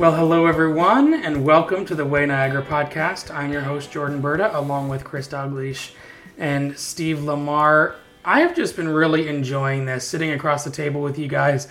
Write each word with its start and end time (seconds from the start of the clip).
Well, 0.00 0.16
hello 0.16 0.46
everyone, 0.46 1.12
and 1.12 1.44
welcome 1.44 1.84
to 1.84 1.94
the 1.94 2.06
Way 2.06 2.24
Niagara 2.24 2.64
podcast. 2.64 3.30
I'm 3.30 3.52
your 3.52 3.60
host 3.60 3.92
Jordan 3.92 4.22
Berta, 4.22 4.58
along 4.58 4.88
with 4.88 5.04
Chris 5.04 5.28
Dalglish 5.28 5.90
and 6.38 6.74
Steve 6.78 7.22
Lamar. 7.22 7.96
I 8.24 8.40
have 8.40 8.56
just 8.56 8.76
been 8.76 8.88
really 8.88 9.28
enjoying 9.28 9.84
this, 9.84 10.08
sitting 10.08 10.30
across 10.30 10.64
the 10.64 10.70
table 10.70 11.02
with 11.02 11.18
you 11.18 11.28
guys, 11.28 11.68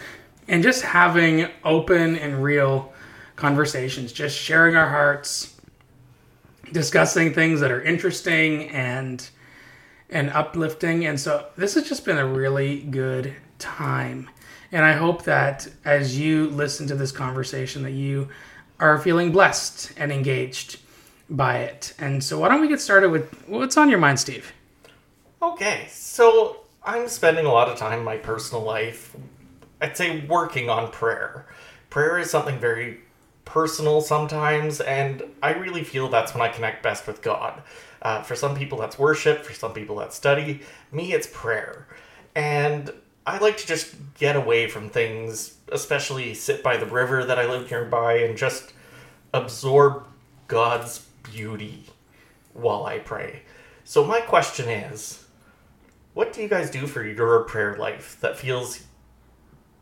and 0.47 0.61
just 0.61 0.83
having 0.83 1.47
open 1.63 2.17
and 2.17 2.43
real 2.43 2.93
conversations, 3.35 4.13
just 4.13 4.37
sharing 4.37 4.75
our 4.75 4.89
hearts, 4.89 5.59
discussing 6.71 7.33
things 7.33 7.61
that 7.61 7.71
are 7.71 7.81
interesting 7.81 8.69
and 8.69 9.27
and 10.11 10.29
uplifting. 10.29 11.07
And 11.07 11.19
so 11.19 11.47
this 11.57 11.73
has 11.73 11.89
just 11.89 12.05
been 12.05 12.19
a 12.19 12.27
really 12.27 12.81
good 12.81 13.33
time. 13.57 14.29
And 14.71 14.85
I 14.85 14.93
hope 14.93 15.23
that 15.23 15.67
as 15.83 16.17
you 16.17 16.49
listen 16.49 16.87
to 16.87 16.95
this 16.95 17.11
conversation 17.11 17.83
that 17.83 17.91
you 17.91 18.29
are 18.79 18.97
feeling 18.97 19.31
blessed 19.31 19.91
and 19.97 20.11
engaged 20.11 20.79
by 21.29 21.59
it. 21.59 21.93
And 21.99 22.23
so 22.23 22.39
why 22.39 22.49
don't 22.49 22.61
we 22.61 22.67
get 22.67 22.81
started 22.81 23.09
with 23.09 23.47
what's 23.47 23.77
on 23.77 23.89
your 23.89 23.99
mind, 23.99 24.19
Steve? 24.19 24.53
Okay, 25.41 25.87
so 25.89 26.61
I'm 26.83 27.07
spending 27.07 27.45
a 27.45 27.51
lot 27.51 27.69
of 27.69 27.77
time 27.77 27.99
in 27.99 28.05
my 28.05 28.17
personal 28.17 28.63
life, 28.63 29.15
I'd 29.81 29.95
say 29.95 30.25
working 30.25 30.69
on 30.69 30.91
prayer. 30.91 31.45
Prayer 31.89 32.19
is 32.19 32.29
something 32.29 32.59
very 32.59 32.99
personal 33.45 34.01
sometimes, 34.01 34.81
and 34.81 35.23
I 35.41 35.53
really 35.53 35.83
feel 35.83 36.09
that's 36.09 36.33
when 36.33 36.41
I 36.41 36.49
connect 36.49 36.83
best 36.83 37.07
with 37.07 37.21
God. 37.21 37.61
Uh, 38.01 38.21
for 38.21 38.35
some 38.35 38.55
people, 38.55 38.77
that's 38.77 38.99
worship, 38.99 39.43
for 39.43 39.53
some 39.53 39.73
people, 39.73 39.95
that's 39.97 40.15
study. 40.15 40.61
Me, 40.91 41.13
it's 41.13 41.27
prayer. 41.31 41.87
And 42.35 42.91
I 43.25 43.37
like 43.37 43.57
to 43.57 43.67
just 43.67 43.95
get 44.17 44.35
away 44.35 44.67
from 44.67 44.89
things, 44.89 45.57
especially 45.71 46.33
sit 46.33 46.63
by 46.63 46.77
the 46.77 46.85
river 46.85 47.25
that 47.25 47.37
I 47.37 47.45
live 47.47 47.69
nearby 47.69 48.19
and 48.19 48.37
just 48.37 48.73
absorb 49.33 50.05
God's 50.47 51.05
beauty 51.23 51.85
while 52.53 52.85
I 52.85 52.99
pray. 52.99 53.43
So, 53.83 54.03
my 54.03 54.21
question 54.21 54.69
is 54.69 55.25
what 56.13 56.33
do 56.33 56.41
you 56.41 56.47
guys 56.47 56.69
do 56.69 56.87
for 56.87 57.03
your 57.03 57.43
prayer 57.43 57.77
life 57.77 58.17
that 58.21 58.37
feels 58.37 58.83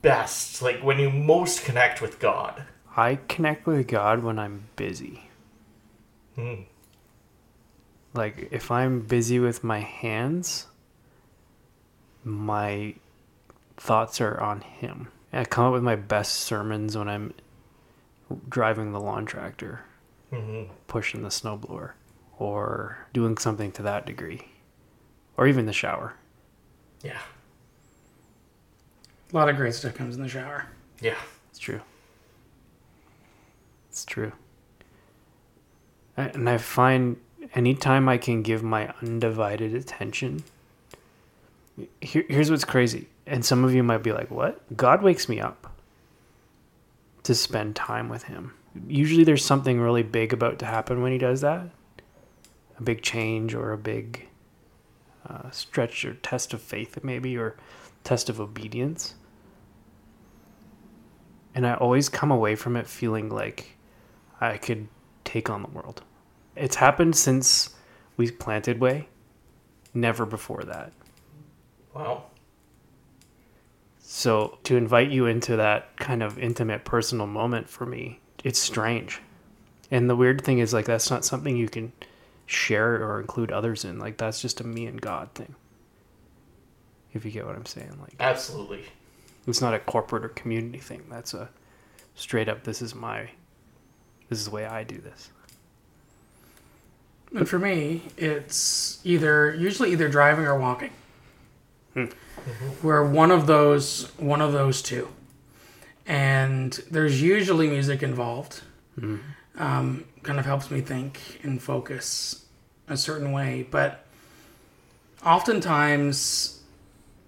best? 0.01 0.61
Like 0.61 0.81
when 0.81 0.99
you 0.99 1.09
most 1.09 1.63
connect 1.63 2.01
with 2.01 2.19
God? 2.19 2.63
I 2.95 3.19
connect 3.27 3.65
with 3.65 3.87
God 3.87 4.23
when 4.23 4.37
I'm 4.37 4.65
busy. 4.75 5.29
Hmm. 6.35 6.61
Like 8.13 8.49
if 8.51 8.71
I'm 8.71 9.01
busy 9.01 9.39
with 9.39 9.63
my 9.63 9.79
hands, 9.79 10.67
my 12.23 12.95
thoughts 13.77 14.19
are 14.21 14.39
on 14.39 14.61
Him. 14.61 15.09
And 15.31 15.41
I 15.41 15.45
come 15.45 15.65
up 15.65 15.73
with 15.73 15.83
my 15.83 15.95
best 15.95 16.33
sermons 16.35 16.97
when 16.97 17.07
I'm 17.07 17.33
driving 18.49 18.91
the 18.91 18.99
lawn 18.99 19.25
tractor, 19.25 19.81
Mm-hmm. 20.31 20.71
pushing 20.87 21.21
the 21.21 21.29
snowblower, 21.29 21.91
or 22.37 22.97
doing 23.13 23.37
something 23.37 23.71
to 23.73 23.81
that 23.83 24.05
degree, 24.05 24.49
or 25.37 25.47
even 25.47 25.65
the 25.65 25.73
shower. 25.73 26.15
Yeah. 27.01 27.19
A 29.31 29.35
lot 29.35 29.47
of 29.47 29.55
great 29.55 29.73
stuff 29.73 29.93
comes 29.93 30.15
in 30.17 30.21
the 30.21 30.27
shower. 30.29 30.65
Yeah. 30.99 31.15
It's 31.49 31.59
true. 31.59 31.79
It's 33.89 34.03
true. 34.03 34.33
And 36.17 36.49
I 36.49 36.57
find 36.57 37.17
anytime 37.53 38.09
I 38.09 38.17
can 38.17 38.41
give 38.41 38.63
my 38.63 38.93
undivided 39.01 39.73
attention. 39.73 40.43
Here, 42.01 42.25
here's 42.27 42.49
what's 42.51 42.65
crazy. 42.65 43.07
And 43.27 43.45
some 43.45 43.63
of 43.63 43.73
you 43.73 43.83
might 43.83 44.03
be 44.03 44.11
like, 44.11 44.31
what? 44.31 44.61
God 44.75 45.03
wakes 45.03 45.29
me 45.29 45.39
up 45.39 45.77
to 47.23 47.35
spend 47.35 47.75
time 47.75 48.09
with 48.09 48.23
Him. 48.23 48.53
Usually 48.87 49.23
there's 49.23 49.45
something 49.45 49.79
really 49.79 50.03
big 50.03 50.33
about 50.33 50.59
to 50.59 50.65
happen 50.65 51.01
when 51.01 51.11
He 51.11 51.17
does 51.17 51.41
that 51.41 51.69
a 52.79 52.83
big 52.83 53.01
change 53.01 53.55
or 53.55 53.71
a 53.71 53.77
big 53.77 54.27
uh, 55.27 55.49
stretch 55.49 56.05
or 56.05 56.13
test 56.13 56.53
of 56.53 56.61
faith, 56.61 56.99
maybe, 57.01 57.35
or 57.35 57.57
test 58.03 58.29
of 58.29 58.39
obedience 58.39 59.15
and 61.57 61.65
I 61.65 61.73
always 61.73 62.07
come 62.07 62.29
away 62.29 62.55
from 62.55 62.77
it 62.77 62.85
feeling 62.85 63.29
like 63.29 63.77
I 64.39 64.57
could 64.57 64.87
take 65.25 65.49
on 65.49 65.63
the 65.63 65.69
world. 65.69 66.03
It's 66.55 66.75
happened 66.75 67.15
since 67.15 67.71
we 68.15 68.29
planted 68.29 68.79
Way, 68.79 69.09
never 69.91 70.27
before 70.27 70.61
that. 70.65 70.91
Wow. 71.95 72.25
So 74.17 74.57
to 74.63 74.75
invite 74.75 75.11
you 75.11 75.27
into 75.27 75.57
that 75.57 75.95
kind 75.97 76.23
of 76.23 76.39
intimate 76.39 76.83
personal 76.85 77.27
moment 77.27 77.69
for 77.69 77.85
me, 77.85 78.19
it's 78.43 78.57
strange. 78.57 79.21
And 79.91 80.09
the 80.09 80.15
weird 80.15 80.43
thing 80.43 80.57
is 80.57 80.73
like 80.73 80.85
that's 80.85 81.11
not 81.11 81.23
something 81.23 81.55
you 81.55 81.69
can 81.69 81.93
share 82.47 82.95
or 82.95 83.21
include 83.21 83.51
others 83.51 83.85
in. 83.85 83.99
Like 83.99 84.17
that's 84.17 84.41
just 84.41 84.59
a 84.59 84.63
me 84.63 84.87
and 84.87 84.99
God 84.99 85.29
thing. 85.35 85.53
If 87.13 87.25
you 87.25 87.31
get 87.31 87.45
what 87.45 87.55
I'm 87.55 87.67
saying, 87.67 87.95
like 88.01 88.15
Absolutely. 88.19 88.85
It's 89.45 89.61
not 89.61 89.75
a 89.75 89.79
corporate 89.79 90.25
or 90.25 90.29
community 90.29 90.79
thing. 90.79 91.03
That's 91.11 91.35
a 91.35 91.47
straight 92.15 92.49
up. 92.49 92.63
This 92.63 92.81
is 92.81 92.95
my. 92.95 93.29
This 94.29 94.39
is 94.39 94.45
the 94.45 94.51
way 94.51 94.65
I 94.65 94.83
do 94.83 94.97
this. 94.97 95.29
And 97.35 97.47
for 97.47 97.59
me, 97.59 98.01
it's 98.17 98.99
either 99.03 99.53
usually 99.53 99.91
either 99.91 100.09
driving 100.09 100.47
or 100.47 100.59
walking. 100.59 100.89
Mm-hmm. 102.05 102.87
Where 102.87 103.03
one 103.03 103.31
of 103.31 103.47
those 103.47 104.11
one 104.17 104.41
of 104.41 104.53
those 104.53 104.81
two, 104.81 105.07
and 106.05 106.71
there's 106.91 107.21
usually 107.21 107.67
music 107.69 108.03
involved. 108.03 108.61
Mm-hmm. 108.99 109.17
Um, 109.61 110.05
kind 110.23 110.39
of 110.39 110.45
helps 110.45 110.69
me 110.69 110.81
think 110.81 111.39
and 111.43 111.61
focus 111.61 112.45
a 112.87 112.95
certain 112.95 113.31
way, 113.31 113.65
but 113.71 114.05
oftentimes 115.25 116.61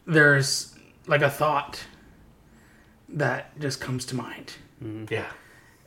there's 0.06 0.75
like 1.07 1.22
a 1.22 1.30
thought 1.30 1.84
that 3.09 3.59
just 3.59 3.81
comes 3.81 4.06
to 4.06 4.16
mind. 4.16 4.53
Mm-hmm. 4.84 5.13
Yeah. 5.13 5.25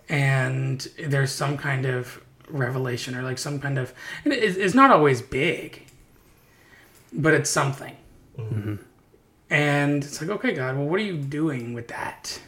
and 0.09 0.87
there's 1.07 1.33
some 1.33 1.57
kind 1.57 1.87
of 1.87 2.21
revelation 2.51 3.15
or 3.15 3.23
like 3.23 3.39
some 3.39 3.59
kind 3.59 3.79
of 3.79 3.95
and 4.25 4.33
it's 4.35 4.75
not 4.75 4.91
always 4.91 5.23
big 5.23 5.87
but 7.13 7.33
it's 7.33 7.49
something 7.49 7.97
Mm-hmm. 8.39 8.77
and 9.51 10.05
it's 10.05 10.21
like 10.21 10.31
okay 10.31 10.53
god 10.55 10.77
well 10.77 10.87
what 10.87 10.99
are 11.01 11.05
you 11.05 11.19
doing 11.19 11.75
with 11.75 11.89
that 11.89 12.41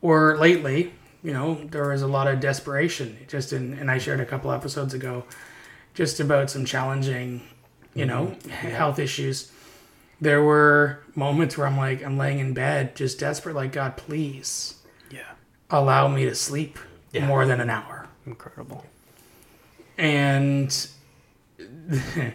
or 0.00 0.36
lately 0.38 0.92
you 1.22 1.32
know 1.32 1.54
there 1.70 1.88
was 1.88 2.02
a 2.02 2.06
lot 2.06 2.28
of 2.28 2.38
desperation 2.40 3.16
just 3.28 3.52
in 3.52 3.74
and 3.74 3.90
i 3.90 3.98
shared 3.98 4.20
a 4.20 4.24
couple 4.24 4.52
episodes 4.52 4.94
ago 4.94 5.24
just 5.94 6.20
about 6.20 6.48
some 6.50 6.64
challenging 6.64 7.42
you 7.94 8.06
know 8.06 8.26
mm-hmm. 8.26 8.68
health 8.68 8.98
issues 9.00 9.50
there 10.20 10.42
were 10.42 11.00
moments 11.16 11.58
where 11.58 11.66
i'm 11.66 11.76
like 11.76 12.04
i'm 12.04 12.16
laying 12.16 12.38
in 12.38 12.54
bed 12.54 12.94
just 12.94 13.18
desperate 13.18 13.56
like 13.56 13.72
god 13.72 13.96
please 13.96 14.76
Yeah. 15.10 15.32
allow 15.70 16.06
me 16.08 16.24
to 16.26 16.34
sleep 16.36 16.78
Yeah. 17.12 17.26
more 17.26 17.44
than 17.44 17.60
an 17.60 17.68
hour. 17.68 18.06
Incredible. 18.24 18.86
And 19.98 20.70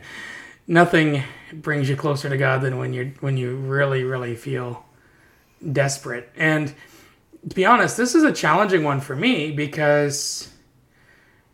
nothing 0.67 1.23
brings 1.53 1.89
you 1.89 1.95
closer 1.95 2.29
to 2.29 2.37
God 2.37 2.61
than 2.61 2.77
when 2.77 2.93
you 2.93 3.13
when 3.21 3.37
you 3.37 3.55
really 3.55 4.03
really 4.03 4.35
feel 4.35 4.85
desperate. 5.71 6.29
And 6.35 6.73
to 7.47 7.55
be 7.55 7.65
honest, 7.65 7.97
this 7.97 8.15
is 8.15 8.23
a 8.23 8.31
challenging 8.31 8.83
one 8.83 8.99
for 8.99 9.15
me 9.15 9.51
because 9.51 10.49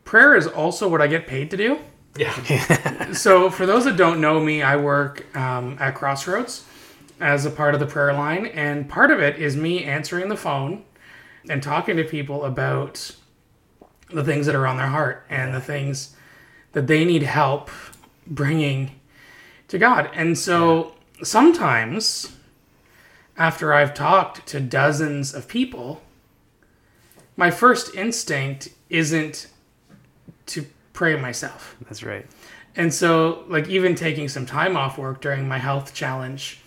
prayer 0.04 0.36
is 0.36 0.48
also 0.48 0.88
what 0.88 1.02
I 1.02 1.08
get 1.08 1.28
paid 1.28 1.52
to 1.52 1.58
do. 1.58 1.80
Yeah. 2.18 3.10
So, 3.14 3.52
for 3.52 3.68
those 3.68 3.86
that 3.86 3.96
don't 3.96 4.20
know 4.22 4.40
me, 4.40 4.64
I 4.64 4.76
work 4.76 5.36
um, 5.38 5.78
at 5.80 5.94
Crossroads 5.94 6.66
as 7.20 7.46
a 7.46 7.52
part 7.52 7.76
of 7.76 7.80
the 7.80 7.86
prayer 7.86 8.12
line, 8.12 8.48
and 8.48 8.90
part 8.90 9.12
of 9.12 9.20
it 9.20 9.38
is 9.38 9.56
me 9.56 9.84
answering 9.84 10.30
the 10.30 10.36
phone 10.36 10.84
and 11.48 11.62
talking 11.62 11.96
to 11.98 12.04
people 12.04 12.46
about 12.46 13.16
the 14.10 14.24
things 14.24 14.48
that 14.48 14.56
are 14.56 14.66
on 14.66 14.78
their 14.78 14.88
heart 14.88 15.26
and 15.30 15.54
the 15.54 15.62
things 15.62 16.16
that 16.72 16.88
they 16.88 17.06
need 17.06 17.22
help 17.22 17.70
bringing 18.26 19.00
to 19.74 19.80
God. 19.80 20.10
And 20.14 20.38
so, 20.38 20.94
sometimes 21.24 22.32
after 23.38 23.74
I've 23.74 23.94
talked 23.96 24.46
to 24.48 24.60
dozens 24.60 25.34
of 25.34 25.48
people, 25.48 26.02
my 27.36 27.50
first 27.52 27.96
instinct 27.96 28.70
isn't 28.90 29.48
to 30.48 30.66
pray 30.94 31.20
myself. 31.20 31.76
That's 31.82 32.04
right. 32.04 32.26
And 32.76 32.94
so, 32.94 33.44
like, 33.48 33.68
even 33.68 33.96
taking 33.96 34.28
some 34.30 34.46
time 34.46 34.78
off 34.78 34.98
work 35.00 35.22
during 35.22 35.48
my 35.48 35.58
health 35.58 35.94
challenge, 35.96 36.60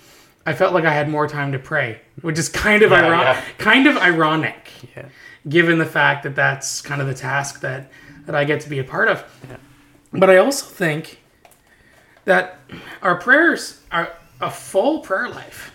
I 0.45 0.53
felt 0.53 0.75
like 0.75 0.85
I 0.85 0.93
had 0.93 1.09
more 1.09 1.29
time 1.29 1.53
to 1.53 1.59
pray, 1.61 2.01
which 2.23 2.39
is 2.39 2.49
kind 2.49 2.83
of 2.83 2.91
Yeah, 2.91 3.05
ironic. 3.07 3.37
yeah. 3.37 3.43
Kind 3.59 3.87
of 3.87 3.97
ironic, 3.99 4.71
Yeah. 4.97 5.05
given 5.49 5.79
the 5.79 5.87
fact 5.87 6.25
that 6.25 6.35
that's 6.35 6.81
kind 6.81 7.01
of 7.01 7.07
the 7.07 7.15
task 7.15 7.61
that 7.61 7.91
that 8.27 8.35
I 8.35 8.43
get 8.43 8.61
to 8.63 8.69
be 8.69 8.81
a 8.81 8.85
part 8.85 9.07
of. 9.07 9.23
But 10.13 10.29
I 10.31 10.39
also 10.39 10.67
think 10.67 11.21
that 12.27 12.59
our 13.03 13.17
prayers 13.17 13.81
are 13.91 14.13
a 14.41 14.51
full 14.51 15.01
prayer 15.01 15.29
life 15.31 15.73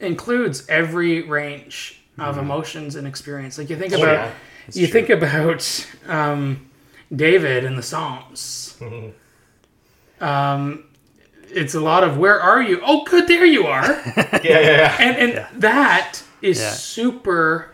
includes 0.00 0.68
every 0.68 1.22
range 1.22 2.02
of 2.18 2.36
emotions 2.36 2.96
and 2.96 3.06
experience. 3.06 3.56
Like 3.56 3.70
you 3.70 3.76
think 3.76 3.92
Oh, 3.94 4.02
about 4.02 4.12
yeah. 4.12 4.32
you 4.72 4.86
true. 4.88 4.92
think 4.92 5.08
about 5.10 5.86
um, 6.08 6.68
David 7.14 7.64
in 7.64 7.76
the 7.76 7.82
Psalms. 7.82 8.76
Mhm. 8.80 9.12
Um, 10.20 10.84
it's 11.50 11.74
a 11.74 11.80
lot 11.80 12.04
of 12.04 12.18
where 12.18 12.40
are 12.40 12.62
you? 12.62 12.80
Oh, 12.84 13.04
good, 13.04 13.26
there 13.28 13.44
you 13.44 13.66
are. 13.66 13.84
Yeah, 14.16 14.40
yeah, 14.42 14.60
yeah. 14.60 14.96
and 14.98 15.16
and 15.16 15.32
Yeah. 15.34 15.48
that 15.56 16.22
is 16.42 16.60
super 16.60 17.72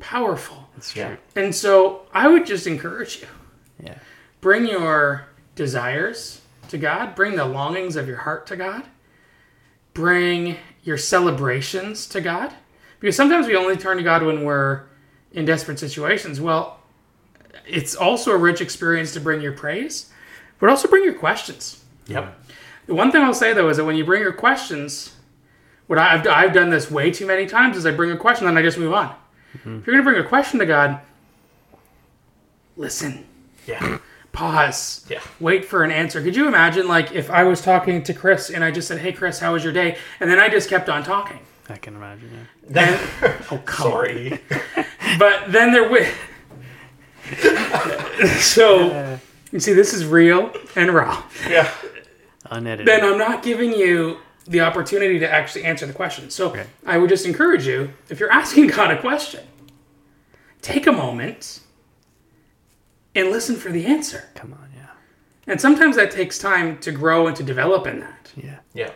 powerful. 0.00 0.68
That's 0.74 0.92
true. 0.92 1.02
Yeah. 1.02 1.16
And 1.36 1.54
so 1.54 2.06
I 2.12 2.28
would 2.28 2.46
just 2.46 2.66
encourage 2.66 3.20
you 3.20 3.26
Yeah. 3.84 3.98
bring 4.40 4.66
your 4.66 5.26
desires 5.54 6.40
to 6.68 6.78
God, 6.78 7.14
bring 7.14 7.36
the 7.36 7.44
longings 7.44 7.96
of 7.96 8.08
your 8.08 8.18
heart 8.18 8.46
to 8.48 8.56
God, 8.56 8.84
bring 9.92 10.56
your 10.82 10.98
celebrations 10.98 12.06
to 12.08 12.20
God. 12.20 12.52
Because 13.00 13.16
sometimes 13.16 13.46
we 13.46 13.56
only 13.56 13.76
turn 13.76 13.96
to 13.96 14.02
God 14.02 14.22
when 14.22 14.44
we're 14.44 14.84
in 15.32 15.44
desperate 15.44 15.78
situations. 15.78 16.40
Well, 16.40 16.80
it's 17.66 17.94
also 17.94 18.32
a 18.32 18.36
rich 18.36 18.60
experience 18.60 19.12
to 19.12 19.20
bring 19.20 19.40
your 19.40 19.52
praise, 19.52 20.10
but 20.58 20.70
also 20.70 20.88
bring 20.88 21.04
your 21.04 21.14
questions. 21.14 21.84
Yep. 22.06 22.38
The 22.86 22.94
one 22.94 23.10
thing 23.10 23.22
I'll 23.22 23.34
say 23.34 23.52
though 23.52 23.68
is 23.68 23.76
that 23.78 23.84
when 23.84 23.96
you 23.96 24.04
bring 24.04 24.22
your 24.22 24.32
questions, 24.32 25.14
what 25.86 25.98
I've, 25.98 26.26
I've 26.26 26.52
done 26.52 26.70
this 26.70 26.90
way 26.90 27.10
too 27.10 27.26
many 27.26 27.46
times 27.46 27.76
is 27.76 27.86
I 27.86 27.90
bring 27.90 28.10
a 28.10 28.16
question 28.16 28.46
and 28.46 28.58
I 28.58 28.62
just 28.62 28.78
move 28.78 28.92
on. 28.92 29.08
Mm-hmm. 29.08 29.78
If 29.78 29.86
you're 29.86 29.96
going 29.96 30.04
to 30.04 30.10
bring 30.10 30.24
a 30.24 30.28
question 30.28 30.58
to 30.60 30.66
God, 30.66 31.00
listen, 32.76 33.26
Yeah. 33.66 33.98
Pause, 34.34 35.04
Yeah. 35.08 35.20
wait 35.40 35.64
for 35.64 35.82
an 35.84 35.90
answer. 35.90 36.20
Could 36.20 36.36
you 36.36 36.46
imagine 36.46 36.86
like 36.86 37.12
if 37.12 37.30
I 37.30 37.44
was 37.44 37.62
talking 37.62 38.02
to 38.02 38.12
Chris 38.12 38.50
and 38.50 38.62
I 38.62 38.70
just 38.70 38.86
said, 38.88 38.98
"Hey 38.98 39.12
Chris, 39.12 39.38
how 39.40 39.52
was 39.54 39.64
your 39.64 39.72
day?" 39.72 39.96
and 40.20 40.30
then 40.30 40.38
I 40.38 40.48
just 40.50 40.68
kept 40.68 40.88
on 40.90 41.02
talking. 41.04 41.38
I 41.70 41.76
can 41.76 41.94
imagine. 41.96 42.46
Yeah. 42.68 42.98
And, 43.22 43.34
oh 43.50 43.58
come 43.64 43.86
on. 43.86 43.92
Sorry. 43.92 44.40
But 45.18 45.52
then 45.52 45.70
there 45.72 45.88
would. 45.88 46.08
so 48.40 49.18
you 49.52 49.60
see, 49.60 49.72
this 49.72 49.94
is 49.94 50.04
real 50.06 50.52
and 50.76 50.92
raw. 50.92 51.22
Yeah. 51.48 51.70
Unedited. 52.50 52.86
then 52.86 53.04
I'm 53.04 53.16
not 53.18 53.42
giving 53.42 53.72
you 53.72 54.18
the 54.46 54.60
opportunity 54.60 55.18
to 55.20 55.30
actually 55.30 55.64
answer 55.64 55.86
the 55.86 55.92
question. 55.92 56.28
So 56.30 56.48
Okay. 56.50 56.66
I 56.84 56.98
would 56.98 57.08
just 57.08 57.24
encourage 57.26 57.66
you, 57.66 57.90
if 58.10 58.20
you're 58.20 58.30
asking 58.32 58.66
God 58.68 58.90
a 58.90 59.00
question, 59.00 59.40
take 60.60 60.86
a 60.86 60.92
moment 60.92 61.60
and 63.14 63.30
listen 63.30 63.56
for 63.56 63.70
the 63.70 63.86
answer. 63.86 64.24
Come 64.34 64.52
on. 64.52 64.68
Yeah. 64.74 64.86
And 65.46 65.60
sometimes 65.60 65.96
that 65.96 66.10
takes 66.10 66.38
time 66.38 66.78
to 66.78 66.92
grow 66.92 67.26
and 67.26 67.36
to 67.36 67.42
develop 67.42 67.86
in 67.86 68.00
that. 68.00 68.32
Yeah. 68.36 68.58
Yeah. 68.72 68.90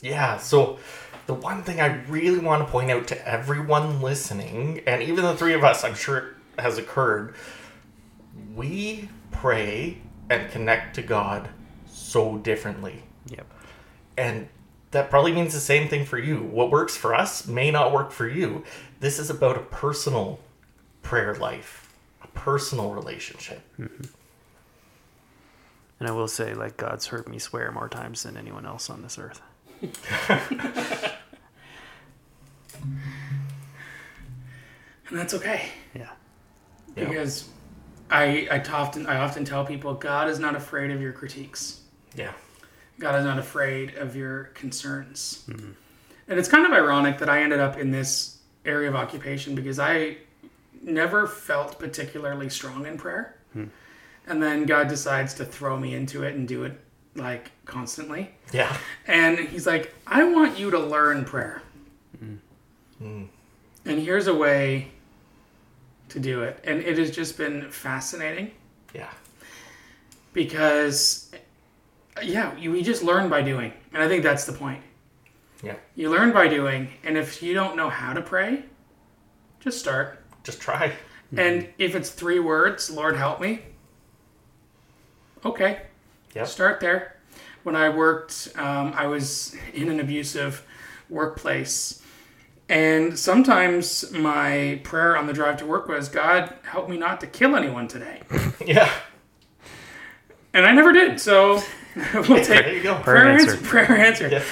Yeah. 0.00 0.36
So, 0.38 0.78
the 1.26 1.34
one 1.34 1.62
thing 1.64 1.80
I 1.80 2.02
really 2.04 2.38
want 2.38 2.64
to 2.64 2.70
point 2.70 2.90
out 2.90 3.08
to 3.08 3.28
everyone 3.28 4.00
listening, 4.00 4.82
and 4.86 5.02
even 5.02 5.24
the 5.24 5.36
three 5.36 5.54
of 5.54 5.64
us, 5.64 5.82
I'm 5.82 5.94
sure 5.94 6.18
it 6.18 6.34
has 6.60 6.78
occurred, 6.78 7.34
we 8.54 9.08
pray 9.32 9.98
and 10.30 10.50
connect 10.50 10.94
to 10.96 11.02
God 11.02 11.48
so 11.86 12.38
differently. 12.38 13.02
Yep. 13.26 13.46
And 14.16 14.48
that 14.92 15.10
probably 15.10 15.32
means 15.32 15.52
the 15.52 15.60
same 15.60 15.88
thing 15.88 16.04
for 16.04 16.18
you. 16.18 16.38
What 16.42 16.70
works 16.70 16.96
for 16.96 17.14
us 17.14 17.46
may 17.46 17.70
not 17.70 17.92
work 17.92 18.12
for 18.12 18.28
you. 18.28 18.64
This 19.00 19.18
is 19.18 19.28
about 19.28 19.56
a 19.56 19.60
personal 19.60 20.38
prayer 21.02 21.34
life, 21.34 21.85
a 21.85 21.85
personal 22.36 22.92
relationship. 22.92 23.60
Mm-hmm. 23.78 24.04
And 25.98 26.08
I 26.08 26.12
will 26.12 26.28
say, 26.28 26.54
like, 26.54 26.76
God's 26.76 27.06
heard 27.06 27.28
me 27.28 27.38
swear 27.38 27.72
more 27.72 27.88
times 27.88 28.22
than 28.22 28.36
anyone 28.36 28.66
else 28.66 28.88
on 28.90 29.02
this 29.02 29.18
earth. 29.18 29.40
And 35.08 35.18
that's 35.18 35.34
okay. 35.34 35.68
Yeah. 35.94 36.10
Yeah. 36.96 37.08
Because 37.08 37.48
I, 38.10 38.48
I 38.50 38.58
often 38.72 39.06
I 39.06 39.18
often 39.18 39.44
tell 39.44 39.64
people 39.64 39.94
God 39.94 40.28
is 40.28 40.38
not 40.38 40.56
afraid 40.56 40.90
of 40.90 41.00
your 41.00 41.12
critiques. 41.12 41.80
Yeah. 42.14 42.32
God 42.98 43.18
is 43.18 43.24
not 43.24 43.38
afraid 43.38 43.94
of 43.96 44.16
your 44.16 44.44
concerns. 44.54 45.44
Mm-hmm. 45.48 45.72
And 46.28 46.38
it's 46.38 46.48
kind 46.48 46.66
of 46.66 46.72
ironic 46.72 47.18
that 47.18 47.28
I 47.28 47.42
ended 47.42 47.60
up 47.60 47.78
in 47.78 47.90
this 47.90 48.38
area 48.64 48.88
of 48.88 48.96
occupation 48.96 49.54
because 49.54 49.78
I 49.78 50.16
never 50.86 51.26
felt 51.26 51.78
particularly 51.78 52.48
strong 52.48 52.86
in 52.86 52.96
prayer. 52.96 53.34
And 54.28 54.42
then 54.42 54.66
God 54.66 54.88
decides 54.88 55.34
to 55.34 55.44
throw 55.44 55.76
me 55.78 55.94
into 55.94 56.22
it 56.24 56.34
and 56.34 56.48
do 56.48 56.64
it 56.64 56.78
like 57.14 57.52
constantly. 57.64 58.30
Yeah. 58.52 58.76
And 59.06 59.38
he's 59.38 59.66
like, 59.66 59.94
I 60.06 60.24
want 60.24 60.58
you 60.58 60.70
to 60.72 60.78
learn 60.78 61.24
prayer. 61.24 61.62
Hmm. 62.98 63.24
And 63.84 63.98
here's 64.00 64.26
a 64.26 64.34
way 64.34 64.88
to 66.08 66.18
do 66.20 66.42
it. 66.42 66.58
And 66.64 66.80
it 66.80 66.98
has 66.98 67.10
just 67.10 67.36
been 67.38 67.70
fascinating 67.70 68.50
Yeah. 68.94 69.10
because, 70.32 71.30
yeah, 72.22 72.56
you, 72.56 72.72
we 72.72 72.82
just 72.82 73.02
learn 73.02 73.28
by 73.28 73.42
doing. 73.42 73.72
And 73.92 74.02
I 74.02 74.08
think 74.08 74.22
that's 74.22 74.44
the 74.44 74.52
point. 74.52 74.82
Yeah. 75.62 75.76
You 75.94 76.10
learn 76.10 76.32
by 76.32 76.48
doing. 76.48 76.88
And 77.04 77.16
if 77.16 77.42
you 77.42 77.54
don't 77.54 77.76
know 77.76 77.88
how 77.90 78.12
to 78.12 78.22
pray, 78.22 78.64
just 79.60 79.78
start. 79.78 80.22
Just 80.46 80.60
try. 80.60 80.92
And 81.36 81.68
if 81.76 81.96
it's 81.96 82.08
three 82.10 82.38
words, 82.38 82.88
Lord 82.88 83.16
help 83.16 83.40
me, 83.40 83.62
okay, 85.44 85.80
Yep. 86.36 86.46
start 86.46 86.78
there. 86.80 87.16
When 87.64 87.74
I 87.74 87.88
worked, 87.88 88.50
um, 88.56 88.92
I 88.96 89.08
was 89.08 89.56
in 89.74 89.88
an 89.90 89.98
abusive 89.98 90.64
workplace. 91.10 92.00
And 92.68 93.18
sometimes 93.18 94.12
my 94.12 94.80
prayer 94.84 95.16
on 95.16 95.26
the 95.26 95.32
drive 95.32 95.56
to 95.58 95.66
work 95.66 95.88
was, 95.88 96.08
God, 96.08 96.54
help 96.62 96.88
me 96.88 96.96
not 96.96 97.18
to 97.20 97.26
kill 97.26 97.56
anyone 97.56 97.88
today. 97.88 98.22
Yeah. 98.64 98.90
And 100.54 100.64
I 100.64 100.72
never 100.72 100.92
did. 100.92 101.20
So 101.20 101.60
we'll 102.14 102.22
There 102.22 102.44
take 102.44 102.74
you 102.76 102.82
go. 102.84 102.94
Prayer 103.00 103.02
prayer 103.22 103.28
answer. 103.30 103.50
answer. 103.52 103.64
Prayer 103.64 103.92
answer. 103.96 104.28
Yeah. 104.28 104.42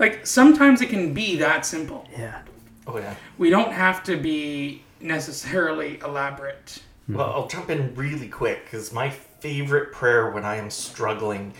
Like 0.00 0.26
sometimes 0.26 0.80
it 0.82 0.88
can 0.90 1.14
be 1.14 1.36
that 1.36 1.64
simple. 1.64 2.06
Yeah. 2.16 2.42
Oh, 2.86 2.98
yeah. 2.98 3.14
We 3.38 3.50
don't 3.50 3.72
have 3.72 4.02
to 4.04 4.16
be 4.16 4.82
necessarily 5.04 6.00
elaborate. 6.00 6.82
Hmm. 7.06 7.16
Well, 7.16 7.30
I'll 7.30 7.46
jump 7.46 7.70
in 7.70 7.94
really 7.94 8.28
quick 8.28 8.64
because 8.64 8.92
my 8.92 9.10
favorite 9.10 9.92
prayer 9.92 10.30
when 10.30 10.44
I 10.44 10.56
am 10.56 10.70
struggling 10.70 11.52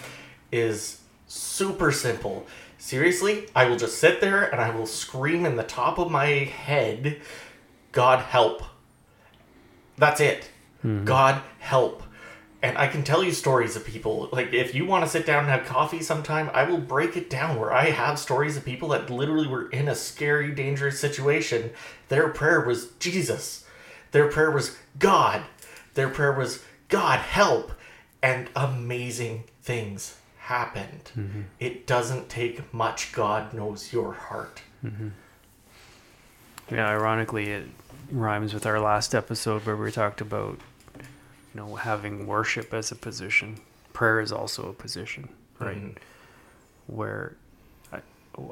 is 0.50 1.00
super 1.26 1.92
simple. 1.92 2.46
Seriously, 2.78 3.48
I 3.54 3.66
will 3.66 3.76
just 3.76 3.98
sit 3.98 4.20
there 4.20 4.44
and 4.44 4.60
I 4.60 4.74
will 4.74 4.86
scream 4.86 5.46
in 5.46 5.56
the 5.56 5.62
top 5.62 5.98
of 5.98 6.10
my 6.10 6.26
head, 6.26 7.20
God 7.92 8.20
help. 8.20 8.62
That's 9.96 10.20
it. 10.20 10.50
Hmm. 10.82 11.04
God 11.04 11.42
help. 11.58 12.02
And 12.64 12.78
I 12.78 12.86
can 12.86 13.04
tell 13.04 13.22
you 13.22 13.30
stories 13.32 13.76
of 13.76 13.84
people. 13.84 14.30
Like, 14.32 14.54
if 14.54 14.74
you 14.74 14.86
want 14.86 15.04
to 15.04 15.10
sit 15.10 15.26
down 15.26 15.40
and 15.40 15.48
have 15.50 15.66
coffee 15.66 16.00
sometime, 16.00 16.50
I 16.54 16.64
will 16.64 16.78
break 16.78 17.14
it 17.14 17.28
down 17.28 17.60
where 17.60 17.70
I 17.70 17.90
have 17.90 18.18
stories 18.18 18.56
of 18.56 18.64
people 18.64 18.88
that 18.88 19.10
literally 19.10 19.46
were 19.46 19.68
in 19.68 19.86
a 19.86 19.94
scary, 19.94 20.50
dangerous 20.50 20.98
situation. 20.98 21.72
Their 22.08 22.30
prayer 22.30 22.62
was 22.62 22.92
Jesus. 22.92 23.66
Their 24.12 24.28
prayer 24.28 24.50
was 24.50 24.78
God. 24.98 25.42
Their 25.92 26.08
prayer 26.08 26.32
was 26.32 26.64
God 26.88 27.18
help. 27.18 27.72
And 28.22 28.48
amazing 28.56 29.44
things 29.60 30.16
happened. 30.38 31.10
Mm-hmm. 31.14 31.42
It 31.60 31.86
doesn't 31.86 32.30
take 32.30 32.72
much. 32.72 33.12
God 33.12 33.52
knows 33.52 33.92
your 33.92 34.14
heart. 34.14 34.62
Mm-hmm. 34.82 35.08
Yeah, 36.70 36.88
ironically, 36.88 37.50
it 37.50 37.68
rhymes 38.10 38.54
with 38.54 38.64
our 38.64 38.80
last 38.80 39.14
episode 39.14 39.66
where 39.66 39.76
we 39.76 39.92
talked 39.92 40.22
about, 40.22 40.60
you 41.54 41.60
know, 41.60 41.76
having 41.76 42.26
worship 42.26 42.74
as 42.74 42.90
a 42.90 42.96
position. 42.96 43.58
Prayer 43.92 44.20
is 44.20 44.32
also 44.32 44.68
a 44.68 44.72
position, 44.72 45.28
right? 45.60 45.76
Mhm. 45.76 45.96
Where 46.86 47.36
I, 47.92 48.00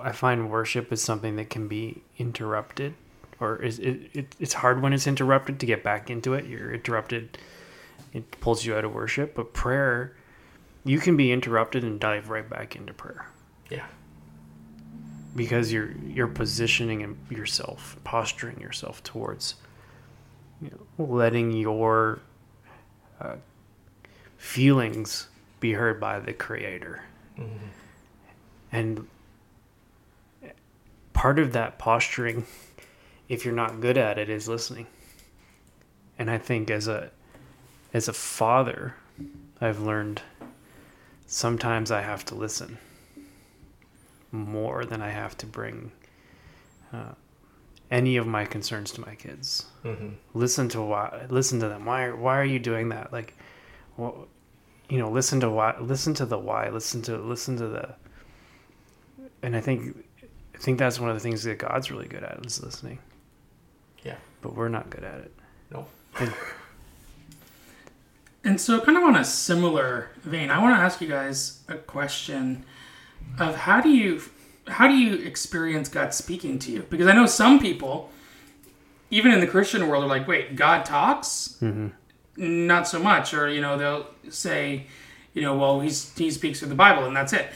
I 0.01 0.13
find 0.13 0.51
worship 0.51 0.93
is 0.93 1.03
something 1.03 1.37
that 1.37 1.51
can 1.51 1.67
be 1.69 2.03
interrupted, 2.19 2.95
or 3.41 3.57
is 3.57 3.79
it, 3.81 4.11
it? 4.15 4.37
It's 4.39 4.55
hard 4.55 4.81
when 4.83 4.93
it's 4.93 5.07
interrupted 5.07 5.59
to 5.61 5.67
get 5.67 5.83
back 5.83 6.11
into 6.11 6.35
it. 6.35 6.47
You're 6.47 6.73
interrupted, 6.73 7.39
it 8.13 8.31
pulls 8.41 8.65
you 8.65 8.75
out 8.77 8.85
of 8.85 8.95
worship. 8.95 9.35
But 9.35 9.53
prayer, 9.53 10.15
you 10.85 10.99
can 11.01 11.17
be 11.17 11.33
interrupted 11.33 11.83
and 11.83 11.99
dive 11.99 12.31
right 12.31 12.49
back 12.49 12.77
into 12.77 12.93
prayer 12.93 13.27
Yeah. 13.69 13.87
because 15.35 15.73
you're 15.73 15.91
you're 16.07 16.29
positioning 16.29 17.19
yourself, 17.31 17.97
posturing 18.05 18.61
yourself 18.61 19.03
towards 19.03 19.57
you 20.61 20.71
know, 20.71 21.05
letting 21.05 21.51
your 21.51 22.21
uh, 23.23 23.37
feelings 24.37 25.29
be 25.61 25.75
heard 25.75 26.01
by 26.01 26.19
the 26.19 26.33
Creator, 26.33 27.05
and 28.73 29.07
part 31.13 31.39
of 31.39 31.53
that 31.53 31.79
posturing, 31.79 32.47
if 33.29 33.45
you're 33.45 33.55
not 33.55 33.81
good 33.81 33.97
at 33.97 34.19
it, 34.19 34.29
is 34.29 34.49
listening. 34.49 34.87
And 36.19 36.31
I 36.31 36.39
think 36.39 36.71
as 36.71 36.89
a 36.89 37.11
as 37.95 38.09
a 38.09 38.13
father, 38.13 38.97
I've 39.61 39.81
learned 39.81 40.23
sometimes 41.27 41.91
I 41.91 42.03
have 42.03 42.25
to 42.27 42.35
listen 42.35 42.79
more 44.33 44.85
than 44.85 45.03
I 45.03 45.11
have 45.11 45.37
to 45.39 45.47
bring 45.47 45.93
uh, 46.93 47.13
any 47.93 48.17
of 48.17 48.27
my 48.27 48.45
concerns 48.45 48.91
to 48.93 49.01
my 49.03 49.15
kids. 49.15 49.67
Mm-hmm. 49.85 50.09
Listen 50.35 50.69
to 50.71 50.83
why. 50.83 51.27
Listen 51.29 51.61
to 51.61 51.69
them. 51.69 51.85
Why? 51.85 52.11
Why 52.11 52.39
are 52.39 52.45
you 52.45 52.59
doing 52.59 52.89
that? 52.89 53.13
Like, 53.13 53.37
well, 53.97 54.27
you 54.89 54.99
know, 54.99 55.11
listen 55.11 55.39
to 55.41 55.51
why. 55.51 55.79
Listen 55.79 56.15
to 56.15 56.27
the 56.27 56.39
why. 56.39 56.71
Listen 56.71 57.03
to 57.03 57.19
listen 57.19 57.57
to 57.59 57.69
the. 57.69 57.95
And 59.43 59.55
I 59.55 59.61
think, 59.61 60.05
I 60.55 60.59
think 60.59 60.79
that's 60.79 60.99
one 60.99 61.11
of 61.11 61.17
the 61.17 61.21
things 61.21 61.45
that 61.45 61.59
God's 61.59 61.91
really 61.91 62.09
good 62.09 62.25
at 62.25 62.45
is 62.45 62.63
listening. 62.63 62.99
Yeah. 64.03 64.17
But 64.41 64.55
we're 64.55 64.69
not 64.69 64.89
good 64.89 65.05
at 65.05 65.19
it. 65.19 65.33
No. 65.71 65.87
And 66.19 66.33
And 68.45 68.61
so, 68.61 68.81
kind 68.81 68.99
of 68.99 69.05
on 69.05 69.15
a 69.15 69.25
similar 69.25 70.11
vein, 70.25 70.51
I 70.51 70.61
want 70.61 70.75
to 70.77 70.81
ask 70.81 71.01
you 71.01 71.07
guys 71.07 71.61
a 71.69 71.77
question 71.77 72.65
of 73.39 73.55
how 73.55 73.81
do 73.81 73.89
you 73.89 74.21
how 74.69 74.89
do 74.89 74.95
you 74.95 75.15
experience 75.27 75.89
God 75.89 76.15
speaking 76.15 76.59
to 76.61 76.73
you? 76.73 76.87
Because 76.89 77.07
I 77.07 77.13
know 77.13 77.27
some 77.27 77.59
people, 77.59 78.11
even 79.11 79.33
in 79.33 79.41
the 79.41 79.47
Christian 79.47 79.89
world, 79.89 80.05
are 80.05 80.09
like, 80.09 80.29
"Wait, 80.29 80.57
God 80.57 80.85
talks?" 80.85 81.57
Mm-hmm. 81.61 81.89
Not 82.67 82.89
so 82.89 82.99
much, 82.99 83.35
or 83.35 83.49
you 83.49 83.61
know, 83.61 83.77
they'll 83.77 84.07
say, 84.31 84.87
you 85.35 85.43
know, 85.43 85.57
well, 85.57 85.81
he's 85.81 86.17
he 86.17 86.31
speaks 86.31 86.61
through 86.61 86.69
the 86.69 86.75
Bible, 86.75 87.05
and 87.05 87.17
that's 87.17 87.33
it. 87.33 87.49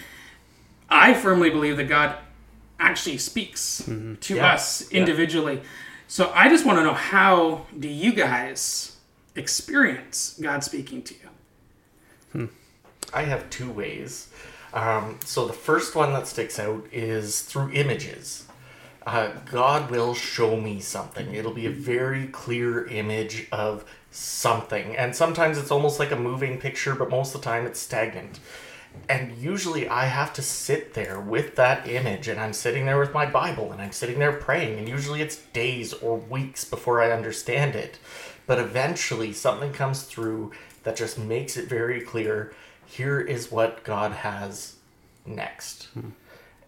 I 0.89 1.15
firmly 1.15 1.51
believe 1.51 1.77
that 1.79 1.89
God 1.89 2.17
actually 2.79 3.19
speaks 3.19 3.83
mm-hmm. 3.83 4.17
to 4.17 4.37
Yeah. 4.37 4.53
us 4.53 4.91
individually. 4.91 5.63
So 6.09 6.31
I 6.35 6.49
just 6.49 6.65
want 6.65 6.79
to 6.79 6.85
know 6.85 6.95
how 6.95 7.67
do 7.79 7.89
you 7.89 8.13
guys 8.13 8.97
experience 9.35 10.39
God 10.41 10.63
speaking 10.63 11.03
to 11.03 11.15
you? 11.15 11.29
Hmm. 12.33 12.47
I 13.13 13.23
have 13.23 13.49
two 13.51 13.71
ways. 13.71 14.29
Um, 14.77 15.19
so 15.25 15.47
the 15.47 15.55
first 15.55 15.95
one 15.95 16.13
that 16.13 16.29
sticks 16.29 16.59
out 16.59 16.87
is 16.93 17.41
through 17.41 17.73
images. 17.73 18.45
Uh, 19.07 19.31
God 19.47 19.91
will 19.91 20.15
show 20.15 20.61
me 20.61 20.81
something. 20.81 21.35
It'll 21.35 21.55
be 21.55 21.65
a 21.65 21.71
very 21.71 22.27
clear 22.27 22.87
image 22.87 23.49
of 23.51 23.87
something. 24.11 24.95
And 24.95 25.17
sometimes 25.17 25.57
it's 25.57 25.71
almost 25.71 25.99
like 25.99 26.11
a 26.11 26.17
moving 26.17 26.59
picture, 26.59 26.95
but 26.95 27.09
most 27.09 27.35
of 27.35 27.41
the 27.41 27.47
time 27.47 27.67
it's 27.67 27.81
stagnant. 27.81 28.39
And 29.09 29.39
usually 29.39 29.89
I 29.89 30.07
have 30.07 30.35
to 30.35 30.43
sit 30.43 30.93
there 30.93 31.21
with 31.21 31.57
that 31.57 31.89
image, 31.89 32.29
and 32.29 32.39
I'm 32.39 32.53
sitting 32.53 32.85
there 32.85 32.99
with 32.99 33.15
my 33.15 33.25
Bible, 33.25 33.73
and 33.73 33.81
I'm 33.81 33.93
sitting 33.93 34.19
there 34.19 34.33
praying, 34.33 34.79
and 34.79 34.89
usually 34.89 35.23
it's 35.23 35.37
days 35.37 35.95
or 35.95 36.19
weeks 36.19 36.67
before 36.67 37.01
I 37.01 37.13
understand 37.13 37.75
it. 37.75 37.99
But 38.47 38.59
eventually 38.59 39.33
something 39.33 39.73
comes 39.73 40.03
through 40.03 40.53
that 40.83 40.97
just 40.97 41.19
makes 41.19 41.57
it 41.57 41.67
very 41.67 42.03
clear 42.03 42.53
here 42.87 43.21
is 43.21 43.51
what 43.51 43.85
God 43.85 44.13
has 44.13 44.77
next. 45.25 45.85
Hmm. 45.95 46.11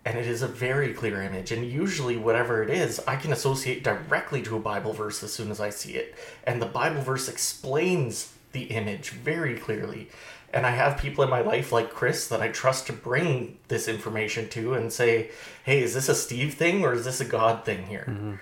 And 0.05 0.19
it 0.19 0.27
is 0.27 0.43
a 0.43 0.49
very 0.49 0.95
clear 0.95 1.23
image. 1.23 1.53
And 1.53 1.67
usually, 1.67 2.17
whatever 2.17 2.63
it 2.63 2.71
is, 2.71 3.01
I 3.07 3.17
can 3.17 3.33
associate 3.33 3.85
directly 3.85 4.43
to 4.43 4.57
a 4.57 4.61
Bible 4.61 4.93
verse 4.93 5.23
as 5.23 5.33
soon 5.33 5.51
as 5.51 5.61
I 5.61 5.71
see 5.71 5.95
it. 5.95 6.15
And 6.45 6.63
the 6.63 6.67
Bible 6.67 7.03
verse 7.03 7.29
explains 7.29 8.33
the 8.53 8.65
image 8.65 9.11
very 9.11 9.57
clearly. 9.57 10.09
And 10.53 10.65
I 10.65 10.71
have 10.71 10.97
people 10.97 11.23
in 11.25 11.31
my 11.31 11.43
life 11.43 11.73
like 11.73 11.91
Chris 11.91 12.27
that 12.29 12.41
I 12.41 12.49
trust 12.49 12.87
to 12.87 12.93
bring 12.95 13.59
this 13.69 13.87
information 13.87 14.49
to 14.51 14.75
and 14.75 14.91
say, 14.91 15.31
hey, 15.65 15.83
is 15.83 15.93
this 15.93 16.09
a 16.09 16.15
Steve 16.15 16.55
thing 16.55 16.85
or 16.85 16.95
is 16.95 17.05
this 17.05 17.21
a 17.21 17.27
God 17.27 17.67
thing 17.67 17.87
here? 17.87 18.07
Mm-hmm. 18.09 18.35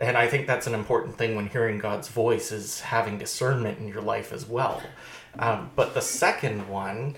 And 0.00 0.16
I 0.16 0.28
think 0.28 0.46
that's 0.46 0.66
an 0.66 0.74
important 0.74 1.16
thing 1.16 1.34
when 1.34 1.48
hearing 1.48 1.78
God's 1.78 2.08
voice 2.08 2.52
is 2.52 2.80
having 2.80 3.18
discernment 3.18 3.78
in 3.78 3.88
your 3.88 4.02
life 4.02 4.32
as 4.32 4.46
well. 4.46 4.82
Um, 5.38 5.70
but 5.76 5.94
the 5.94 6.00
second 6.00 6.68
one, 6.68 7.16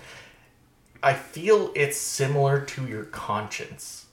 I 1.03 1.13
feel 1.13 1.71
it's 1.75 1.97
similar 1.97 2.61
to 2.61 2.87
your 2.87 3.05
conscience. 3.05 4.05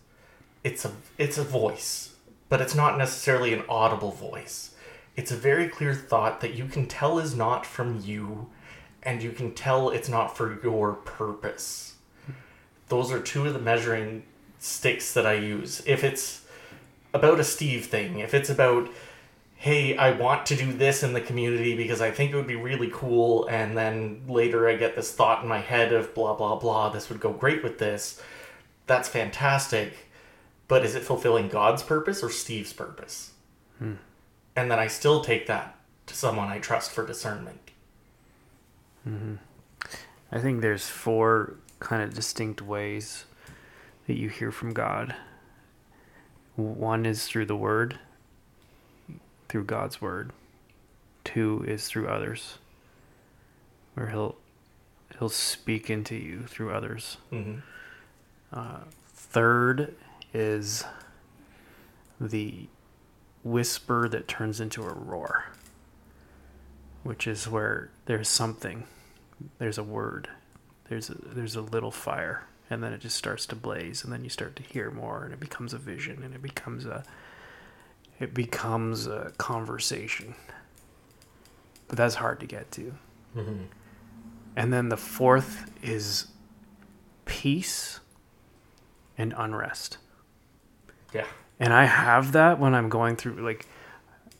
It's 0.64 0.84
a 0.84 0.92
it's 1.18 1.38
a 1.38 1.44
voice, 1.44 2.14
but 2.48 2.60
it's 2.60 2.74
not 2.74 2.98
necessarily 2.98 3.52
an 3.52 3.64
audible 3.68 4.12
voice. 4.12 4.74
It's 5.16 5.32
a 5.32 5.36
very 5.36 5.68
clear 5.68 5.94
thought 5.94 6.40
that 6.40 6.54
you 6.54 6.66
can 6.66 6.86
tell 6.86 7.18
is 7.18 7.34
not 7.34 7.66
from 7.66 8.00
you, 8.04 8.48
and 9.02 9.22
you 9.22 9.32
can 9.32 9.52
tell 9.52 9.90
it's 9.90 10.08
not 10.08 10.36
for 10.36 10.60
your 10.62 10.94
purpose. 10.94 11.94
Those 12.88 13.12
are 13.12 13.20
two 13.20 13.46
of 13.46 13.52
the 13.52 13.58
measuring 13.60 14.22
sticks 14.58 15.12
that 15.12 15.26
I 15.26 15.34
use. 15.34 15.82
If 15.86 16.02
it's 16.02 16.46
about 17.12 17.40
a 17.40 17.44
Steve 17.44 17.86
thing, 17.86 18.18
if 18.20 18.32
it's 18.34 18.50
about 18.50 18.88
hey, 19.60 19.96
I 19.96 20.12
want 20.12 20.46
to 20.46 20.56
do 20.56 20.72
this 20.72 21.02
in 21.02 21.12
the 21.14 21.20
community 21.20 21.76
because 21.76 22.00
I 22.00 22.12
think 22.12 22.30
it 22.30 22.36
would 22.36 22.46
be 22.46 22.54
really 22.54 22.90
cool, 22.92 23.48
and 23.48 23.76
then 23.76 24.22
later 24.28 24.68
I 24.68 24.76
get 24.76 24.94
this 24.94 25.12
thought 25.12 25.42
in 25.42 25.48
my 25.48 25.58
head 25.58 25.92
of 25.92 26.14
blah, 26.14 26.34
blah, 26.34 26.54
blah, 26.54 26.90
this 26.90 27.08
would 27.08 27.18
go 27.18 27.32
great 27.32 27.64
with 27.64 27.78
this. 27.78 28.22
That's 28.86 29.08
fantastic. 29.08 29.94
But 30.68 30.84
is 30.84 30.94
it 30.94 31.02
fulfilling 31.02 31.48
God's 31.48 31.82
purpose 31.82 32.22
or 32.22 32.30
Steve's 32.30 32.72
purpose? 32.72 33.32
Hmm. 33.78 33.94
And 34.54 34.70
then 34.70 34.78
I 34.78 34.86
still 34.86 35.24
take 35.24 35.48
that 35.48 35.76
to 36.06 36.14
someone 36.14 36.48
I 36.48 36.60
trust 36.60 36.92
for 36.92 37.04
discernment. 37.04 37.72
Mm-hmm. 39.08 39.34
I 40.30 40.38
think 40.38 40.60
there's 40.60 40.86
four 40.86 41.56
kind 41.80 42.02
of 42.02 42.14
distinct 42.14 42.62
ways 42.62 43.24
that 44.06 44.16
you 44.16 44.28
hear 44.28 44.52
from 44.52 44.72
God. 44.72 45.16
One 46.54 47.06
is 47.06 47.26
through 47.26 47.46
the 47.46 47.56
Word, 47.56 47.98
through 49.48 49.64
God's 49.64 50.00
Word. 50.00 50.32
Two 51.24 51.64
is 51.66 51.86
through 51.86 52.08
others, 52.08 52.58
where 53.94 54.08
He'll 54.08 54.36
He'll 55.18 55.28
speak 55.28 55.90
into 55.90 56.14
you 56.14 56.42
through 56.46 56.72
others. 56.72 57.16
hmm 57.30 57.56
Third 59.14 59.94
is 60.32 60.84
the 62.20 62.66
whisper 63.44 64.08
that 64.08 64.26
turns 64.28 64.60
into 64.60 64.82
a 64.82 64.92
roar, 64.92 65.46
which 67.02 67.26
is 67.26 67.48
where 67.48 67.90
there's 68.06 68.28
something, 68.28 68.84
there's 69.58 69.78
a 69.78 69.82
word, 69.82 70.28
there's 70.88 71.10
a, 71.10 71.14
there's 71.14 71.56
a 71.56 71.60
little 71.60 71.90
fire, 71.90 72.44
and 72.70 72.82
then 72.82 72.92
it 72.92 73.00
just 73.00 73.16
starts 73.16 73.44
to 73.46 73.56
blaze, 73.56 74.02
and 74.02 74.12
then 74.12 74.24
you 74.24 74.30
start 74.30 74.56
to 74.56 74.62
hear 74.62 74.90
more, 74.90 75.24
and 75.24 75.32
it 75.32 75.40
becomes 75.40 75.72
a 75.74 75.78
vision, 75.78 76.22
and 76.22 76.34
it 76.34 76.42
becomes 76.42 76.86
a 76.86 77.04
it 78.20 78.34
becomes 78.34 79.06
a 79.06 79.32
conversation. 79.38 80.34
But 81.86 81.96
that's 81.96 82.16
hard 82.16 82.40
to 82.40 82.46
get 82.46 82.70
to. 82.72 82.94
hmm 83.34 83.62
And 84.56 84.72
then 84.72 84.88
the 84.88 84.96
fourth 84.96 85.70
is 85.82 86.28
peace 87.24 88.00
and 89.16 89.34
unrest. 89.36 89.98
Yeah. 91.14 91.26
And 91.60 91.72
I 91.72 91.84
have 91.86 92.32
that 92.32 92.58
when 92.58 92.74
I'm 92.74 92.88
going 92.88 93.16
through, 93.16 93.34
like, 93.44 93.66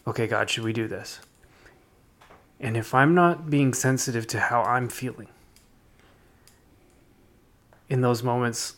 okay, 0.07 0.27
God, 0.27 0.51
should 0.51 0.65
we 0.65 0.73
do 0.73 0.87
this? 0.87 1.21
And 2.61 2.77
if 2.77 2.95
I'm 2.95 3.15
not 3.15 3.51
being 3.51 3.73
sensitive 3.73 4.27
to 4.29 4.41
how 4.41 4.63
I'm 4.63 4.89
feeling 4.89 5.29
in 7.89 8.01
those 8.01 8.23
moments 8.23 8.75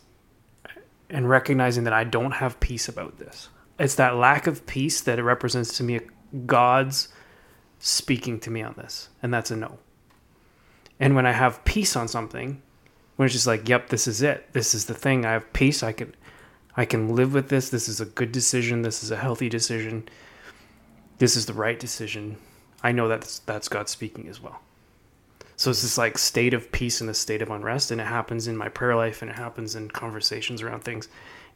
and 1.08 1.28
recognizing 1.28 1.84
that 1.84 1.92
I 1.92 2.04
don't 2.04 2.32
have 2.32 2.60
peace 2.60 2.88
about 2.88 3.18
this, 3.18 3.48
it's 3.80 3.94
that 3.96 4.16
lack 4.16 4.46
of 4.46 4.66
peace 4.66 5.00
that 5.00 5.18
it 5.18 5.22
represents 5.22 5.76
to 5.78 5.82
me 5.82 6.00
God's 6.46 7.08
speaking 7.78 8.38
to 8.40 8.50
me 8.50 8.62
on 8.62 8.74
this. 8.76 9.08
And 9.22 9.32
that's 9.32 9.50
a 9.50 9.56
no. 9.56 9.78
And 11.00 11.14
when 11.16 11.26
I 11.26 11.32
have 11.32 11.64
peace 11.64 11.96
on 11.96 12.06
something, 12.06 12.60
when 13.16 13.26
it's 13.26 13.34
just 13.34 13.46
like, 13.46 13.68
yep, 13.68 13.88
this 13.88 14.06
is 14.06 14.22
it. 14.22 14.52
This 14.52 14.74
is 14.74 14.84
the 14.84 14.94
thing. 14.94 15.24
I 15.24 15.32
have 15.32 15.52
peace. 15.52 15.82
I 15.82 15.92
can 15.92 16.14
I 16.76 16.84
can 16.84 17.14
live 17.16 17.34
with 17.34 17.48
this. 17.48 17.70
This 17.70 17.88
is 17.88 18.00
a 18.00 18.06
good 18.06 18.32
decision. 18.32 18.82
This 18.82 19.02
is 19.02 19.10
a 19.10 19.16
healthy 19.16 19.48
decision. 19.48 20.08
This 21.18 21.36
is 21.36 21.46
the 21.46 21.52
right 21.52 21.78
decision. 21.78 22.36
I 22.82 22.92
know 22.92 23.08
that's 23.08 23.40
that's 23.40 23.68
God 23.68 23.88
speaking 23.88 24.28
as 24.28 24.40
well. 24.40 24.60
So 25.56 25.70
it's 25.70 25.82
this 25.82 25.98
like 25.98 26.16
state 26.16 26.54
of 26.54 26.72
peace 26.72 27.00
and 27.00 27.10
a 27.10 27.14
state 27.14 27.42
of 27.42 27.50
unrest, 27.50 27.90
and 27.90 28.00
it 28.00 28.06
happens 28.06 28.46
in 28.46 28.56
my 28.56 28.68
prayer 28.68 28.96
life, 28.96 29.20
and 29.20 29.30
it 29.30 29.36
happens 29.36 29.74
in 29.74 29.90
conversations 29.90 30.62
around 30.62 30.84
things. 30.84 31.08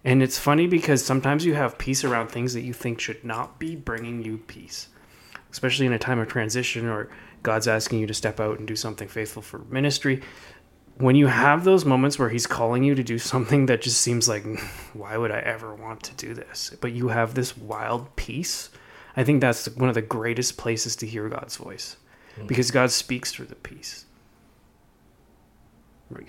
And 0.05 0.23
it's 0.23 0.39
funny 0.39 0.67
because 0.67 1.05
sometimes 1.05 1.47
you 1.47 1.55
have 1.55 1.79
peace 1.79 2.05
around 2.05 2.29
things 2.29 2.53
that 2.53 2.61
you 2.61 2.75
think 2.75 3.01
should 3.01 3.25
not 3.25 3.59
be 3.59 3.75
bringing 3.75 4.23
you 4.23 4.37
peace, 4.37 4.89
especially 5.51 5.87
in 5.87 5.95
a 5.95 5.99
time 5.99 6.19
of 6.19 6.29
transition 6.29 6.87
or 6.87 7.09
God's 7.43 7.67
asking 7.67 8.01
you 8.01 8.07
to 8.07 8.15
step 8.15 8.39
out 8.39 8.59
and 8.59 8.69
do 8.69 8.77
something 8.77 9.09
faithful 9.09 9.41
for 9.41 9.61
ministry. 9.71 10.23
When 10.99 11.17
you 11.17 11.27
have 11.27 11.65
those 11.65 11.87
moments 11.87 12.19
where 12.19 12.29
he's 12.29 12.47
calling 12.47 12.85
you 12.85 12.95
to 12.95 13.03
do 13.03 13.19
something 13.19 13.67
that 13.67 13.81
just 13.81 14.01
seems 14.01 14.29
like 14.29 14.45
why 14.93 15.17
would 15.17 15.33
i 15.33 15.41
ever 15.41 15.75
want 15.75 16.03
to 16.05 16.15
do 16.15 16.35
this? 16.35 16.71
But 16.81 16.93
you 16.93 17.09
have 17.09 17.35
this 17.35 17.57
wild 17.57 18.15
peace 18.17 18.71
i 19.17 19.23
think 19.23 19.41
that's 19.41 19.69
one 19.77 19.89
of 19.89 19.95
the 19.95 20.03
greatest 20.03 20.57
places 20.57 20.97
to 20.97 21.07
hear 21.07 21.29
god's 21.29 21.57
voice. 21.57 21.97
Hmm. 22.37 22.47
Because 22.47 22.71
god 22.71 22.91
speaks 22.91 23.33
through 23.33 23.47
the 23.47 23.55
peace. 23.55 24.05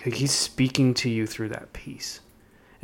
He's 0.04 0.32
speaking 0.32 0.94
to 0.96 1.10
you 1.10 1.28
through 1.28 1.50
that 1.50 1.74
peace 1.74 2.22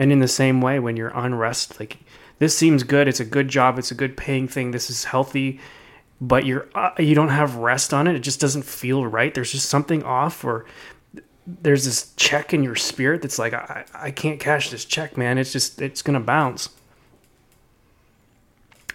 and 0.01 0.11
in 0.11 0.19
the 0.19 0.27
same 0.27 0.61
way 0.61 0.79
when 0.79 0.97
you're 0.97 1.09
unrest 1.15 1.79
like 1.79 1.97
this 2.39 2.57
seems 2.57 2.83
good 2.83 3.07
it's 3.07 3.19
a 3.19 3.25
good 3.25 3.47
job 3.47 3.79
it's 3.79 3.91
a 3.91 3.95
good 3.95 4.17
paying 4.17 4.47
thing 4.47 4.71
this 4.71 4.89
is 4.89 5.05
healthy 5.05 5.59
but 6.19 6.45
you're 6.45 6.67
uh, 6.75 6.91
you 6.99 7.15
don't 7.15 7.29
have 7.29 7.55
rest 7.55 7.93
on 7.93 8.07
it 8.07 8.15
it 8.15 8.19
just 8.19 8.39
doesn't 8.39 8.63
feel 8.63 9.05
right 9.05 9.33
there's 9.33 9.51
just 9.51 9.69
something 9.69 10.03
off 10.03 10.43
or 10.43 10.65
there's 11.47 11.85
this 11.85 12.13
check 12.15 12.53
in 12.53 12.63
your 12.63 12.75
spirit 12.75 13.21
that's 13.21 13.39
like 13.39 13.53
I, 13.53 13.85
I 13.93 14.11
can't 14.11 14.39
cash 14.39 14.69
this 14.69 14.85
check 14.85 15.17
man 15.17 15.37
it's 15.37 15.53
just 15.53 15.81
it's 15.81 16.01
gonna 16.01 16.19
bounce 16.19 16.69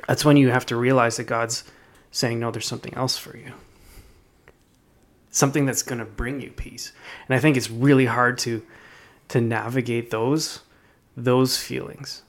that's 0.06 0.24
when 0.24 0.36
you 0.36 0.50
have 0.50 0.66
to 0.66 0.76
realize 0.76 1.16
that 1.16 1.24
God's 1.24 1.64
saying, 2.10 2.38
no, 2.38 2.50
there's 2.50 2.66
something 2.66 2.94
else 2.94 3.18
for 3.18 3.36
you. 3.36 3.52
Something 5.30 5.66
that's 5.66 5.82
to 5.82 6.04
bring 6.04 6.40
you 6.40 6.50
peace. 6.50 6.92
And 7.28 7.36
I 7.36 7.40
think 7.40 7.56
it's 7.56 7.70
really 7.70 8.06
hard 8.06 8.38
to 8.38 8.64
to 9.28 9.40
navigate 9.40 10.12
those 10.12 10.60
those 11.16 11.56
feelings 11.56 12.22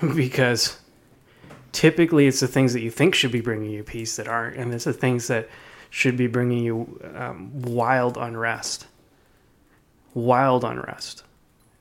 because 0.14 0.78
typically 1.72 2.26
it's 2.26 2.40
the 2.40 2.48
things 2.48 2.72
that 2.72 2.80
you 2.80 2.90
think 2.90 3.14
should 3.14 3.32
be 3.32 3.40
bringing 3.40 3.70
you 3.70 3.82
peace 3.82 4.16
that 4.16 4.26
aren't 4.26 4.56
and 4.56 4.74
it's 4.74 4.84
the 4.84 4.92
things 4.92 5.28
that 5.28 5.48
should 5.90 6.16
be 6.16 6.26
bringing 6.26 6.64
you 6.64 7.00
um, 7.14 7.50
wild 7.62 8.16
unrest 8.16 8.86
wild 10.14 10.64
unrest 10.64 11.22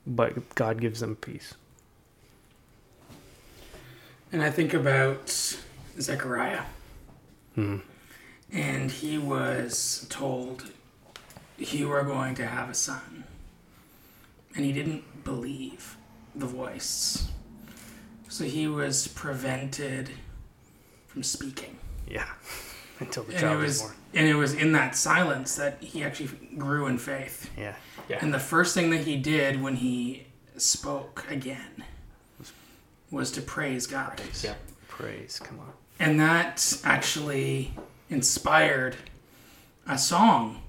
but 0.06 0.54
god 0.56 0.80
gives 0.80 1.00
them 1.00 1.16
peace 1.16 1.56
And 4.32 4.44
I 4.44 4.52
think 4.52 4.74
about 4.74 5.30
Zechariah. 6.00 6.64
Hmm. 7.56 7.78
And 8.52 8.92
he 8.92 9.18
was 9.18 10.06
told, 10.10 10.72
You 11.58 11.92
are 11.92 12.04
going 12.04 12.36
to 12.36 12.46
have 12.46 12.70
a 12.70 12.74
son. 12.74 13.24
And 14.60 14.66
he 14.66 14.74
didn't 14.74 15.24
believe 15.24 15.96
the 16.36 16.46
voice. 16.46 17.30
So 18.28 18.44
he 18.44 18.68
was 18.68 19.08
prevented 19.08 20.10
from 21.08 21.24
speaking. 21.24 21.78
yeah 22.06 22.28
until 23.00 23.24
the 23.24 23.36
And 23.36 23.38
it 23.38 23.42
child 23.42 23.62
was 23.62 23.82
born 23.82 23.94
and 24.14 24.28
it 24.28 24.34
was 24.34 24.54
in 24.54 24.74
that 24.74 24.98
silence 24.98 25.56
that 25.56 25.82
he 25.82 26.04
actually 26.04 26.32
grew 26.58 26.88
in 26.88 26.98
faith. 26.98 27.50
yeah 27.58 27.76
Yeah. 28.10 28.18
And 28.20 28.34
the 28.34 28.40
first 28.40 28.74
thing 28.74 28.90
that 28.90 29.06
he 29.06 29.16
did 29.16 29.62
when 29.62 29.78
he 29.78 30.28
spoke 30.58 31.26
again 31.30 31.86
was 33.12 33.32
to 33.32 33.42
praise 33.42 33.88
God. 33.88 34.22
Yeah. 34.44 34.56
praise 34.90 35.40
come 35.42 35.60
on 35.62 35.72
And 36.00 36.20
that 36.20 36.82
actually 36.84 37.74
inspired 38.10 38.98
a 39.88 39.98
song 39.98 40.64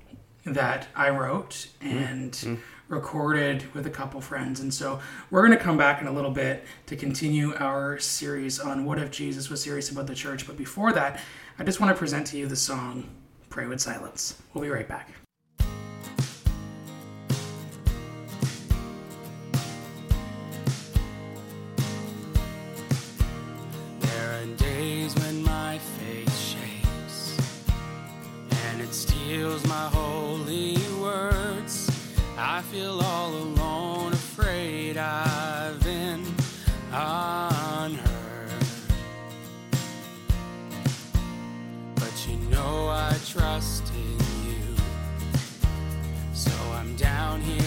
that 0.45 0.87
I 0.95 1.11
wrote 1.11 1.67
mm-hmm. 1.83 1.99
and 1.99 2.33
mm-hmm. 2.33 2.55
Recorded 2.91 3.73
with 3.73 3.87
a 3.87 3.91
couple 3.91 4.21
friends. 4.21 4.61
And 4.61 4.75
so 4.75 5.01
we're 5.31 5.47
going 5.47 5.57
to 5.57 5.65
come 5.65 5.79
back 5.79 6.03
in 6.03 6.09
a 6.09 6.13
little 6.13 6.33
bit 6.33 6.65
to 6.87 6.97
continue 6.97 7.55
our 7.55 7.99
series 7.99 8.59
on 8.59 8.85
what 8.85 8.99
if 8.99 9.11
Jesus 9.11 9.49
was 9.49 9.63
serious 9.63 9.91
about 9.91 10.07
the 10.09 10.15
church. 10.15 10.47
But 10.47 10.57
before 10.57 10.93
that, 10.93 11.21
I 11.59 11.65
just 11.65 11.81
want 11.81 11.95
to 11.95 11.99
present 11.99 12.27
to 12.29 12.37
you 12.37 12.47
the 12.47 12.57
song 12.57 13.09
Pray 13.49 13.67
with 13.67 13.81
Silence. 13.81 14.43
We'll 14.53 14.63
be 14.63 14.71
right 14.71 14.89
back. 14.89 15.13
There 24.01 24.43
are 24.43 24.47
days 24.57 25.15
when 25.15 25.43
my 25.45 25.79
faith 25.79 26.37
shakes 26.37 27.39
and 28.51 28.81
it 28.81 28.93
steals 28.93 29.65
my 29.67 29.89
words. 29.95 30.30
I 32.43 32.63
feel 32.63 32.99
all 33.03 33.35
alone, 33.35 34.15
afraid 34.15 34.97
I've 34.97 35.79
been 35.85 36.25
unheard. 36.91 38.01
But 41.97 42.27
you 42.27 42.37
know 42.49 42.89
I 42.89 43.15
trust 43.29 43.93
in 43.95 44.19
you. 44.49 44.75
So 46.33 46.51
I'm 46.73 46.97
down 46.97 47.43
here 47.43 47.60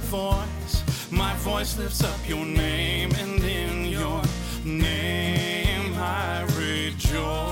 voice. 0.00 1.10
My 1.10 1.34
voice 1.36 1.78
lifts 1.78 2.02
up 2.04 2.28
your 2.28 2.44
name, 2.44 3.10
and 3.18 3.42
in 3.42 3.86
your 3.86 4.22
name 4.64 5.94
I 5.96 6.46
rejoice. 6.56 7.49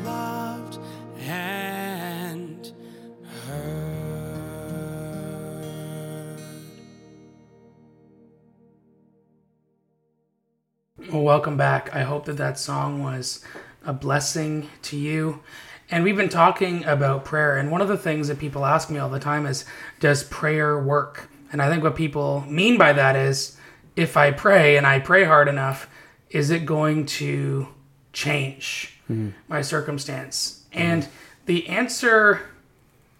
Loved 0.00 0.78
and 1.20 2.72
heard. 3.46 3.94
Well, 11.12 11.22
welcome 11.22 11.56
back. 11.56 11.94
I 11.94 12.02
hope 12.02 12.24
that 12.24 12.36
that 12.38 12.58
song 12.58 13.02
was 13.02 13.44
a 13.84 13.92
blessing 13.92 14.68
to 14.82 14.96
you. 14.96 15.42
And 15.90 16.02
we've 16.02 16.16
been 16.16 16.30
talking 16.30 16.82
about 16.84 17.26
prayer, 17.26 17.58
and 17.58 17.70
one 17.70 17.82
of 17.82 17.88
the 17.88 17.98
things 17.98 18.28
that 18.28 18.38
people 18.38 18.64
ask 18.64 18.88
me 18.88 18.98
all 18.98 19.10
the 19.10 19.20
time 19.20 19.44
is, 19.44 19.66
does 20.00 20.24
prayer 20.24 20.78
work? 20.78 21.28
And 21.52 21.60
I 21.60 21.68
think 21.68 21.82
what 21.82 21.94
people 21.94 22.40
mean 22.48 22.78
by 22.78 22.94
that 22.94 23.16
is, 23.16 23.58
if 23.94 24.16
I 24.16 24.30
pray 24.32 24.76
and 24.76 24.86
I 24.86 24.98
pray 24.98 25.24
hard 25.24 25.46
enough, 25.46 25.88
is 26.30 26.50
it 26.50 26.64
going 26.64 27.04
to 27.06 27.68
change 28.14 28.98
hmm. 29.06 29.30
my 29.48 29.60
circumstance? 29.60 30.64
And 30.72 31.06
the 31.44 31.68
answer 31.68 32.40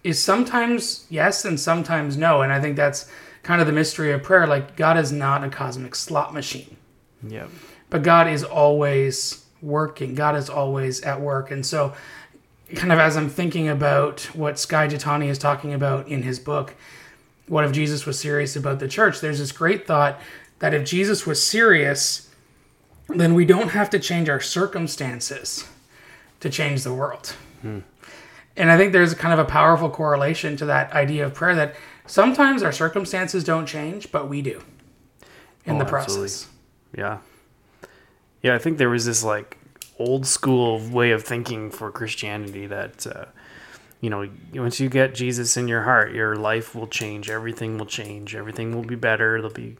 is 0.02 0.22
sometimes 0.22 1.06
yes 1.10 1.44
and 1.44 1.58
sometimes 1.58 2.16
no. 2.16 2.42
And 2.42 2.52
I 2.52 2.60
think 2.60 2.76
that's 2.76 3.10
kind 3.42 3.60
of 3.60 3.66
the 3.66 3.72
mystery 3.72 4.12
of 4.12 4.22
prayer. 4.22 4.46
Like, 4.46 4.76
God 4.76 4.96
is 4.98 5.12
not 5.12 5.44
a 5.44 5.48
cosmic 5.48 5.94
slot 5.94 6.32
machine, 6.32 6.76
Yep. 7.26 7.50
but 7.90 8.02
God 8.02 8.28
is 8.28 8.42
always 8.42 9.44
working, 9.62 10.14
God 10.14 10.36
is 10.36 10.50
always 10.50 11.00
at 11.02 11.20
work. 11.20 11.50
And 11.50 11.64
so, 11.64 11.94
kind 12.74 12.92
of 12.92 12.98
as 12.98 13.16
I'm 13.16 13.28
thinking 13.28 13.68
about 13.68 14.22
what 14.34 14.58
Skye 14.58 14.88
Jethani 14.88 15.28
is 15.28 15.38
talking 15.38 15.72
about 15.72 16.08
in 16.08 16.22
his 16.22 16.38
book, 16.38 16.74
What 17.46 17.64
if 17.64 17.72
Jesus 17.72 18.06
was 18.06 18.18
serious 18.18 18.56
about 18.56 18.78
the 18.78 18.88
church? 18.88 19.20
There's 19.20 19.38
this 19.38 19.52
great 19.52 19.86
thought 19.86 20.18
that 20.60 20.72
if 20.72 20.84
Jesus 20.86 21.26
was 21.26 21.42
serious, 21.42 22.23
then 23.08 23.34
we 23.34 23.44
don't 23.44 23.68
have 23.70 23.90
to 23.90 23.98
change 23.98 24.28
our 24.28 24.40
circumstances 24.40 25.68
to 26.40 26.50
change 26.50 26.84
the 26.84 26.92
world. 26.94 27.34
And 28.56 28.70
I 28.70 28.76
think 28.76 28.92
there's 28.92 29.14
kind 29.14 29.32
of 29.38 29.44
a 29.44 29.50
powerful 29.50 29.88
correlation 29.90 30.56
to 30.58 30.66
that 30.66 30.92
idea 30.92 31.24
of 31.26 31.34
prayer 31.34 31.54
that 31.54 31.74
sometimes 32.06 32.62
our 32.62 32.72
circumstances 32.72 33.42
don't 33.42 33.66
change, 33.66 34.12
but 34.12 34.28
we 34.28 34.42
do 34.42 34.62
in 35.64 35.76
Oh, 35.76 35.78
the 35.78 35.84
absolutely. 35.84 36.22
process. 36.28 36.46
Yeah. 36.96 37.18
Yeah, 38.42 38.54
I 38.54 38.58
think 38.58 38.76
there 38.78 38.90
was 38.90 39.06
this 39.06 39.24
like 39.24 39.56
old 39.98 40.26
school 40.26 40.78
way 40.90 41.10
of 41.12 41.22
thinking 41.24 41.70
for 41.70 41.90
Christianity 41.90 42.66
that, 42.66 43.06
uh, 43.06 43.24
you 44.00 44.10
know, 44.10 44.28
once 44.52 44.78
you 44.80 44.90
get 44.90 45.14
Jesus 45.14 45.56
in 45.56 45.66
your 45.66 45.82
heart, 45.82 46.12
your 46.12 46.36
life 46.36 46.74
will 46.74 46.86
change. 46.86 47.30
Everything 47.30 47.78
will 47.78 47.86
change. 47.86 48.34
Everything 48.34 48.74
will 48.74 48.82
be 48.84 48.96
better. 48.96 49.36
It'll 49.38 49.48
be, 49.50 49.78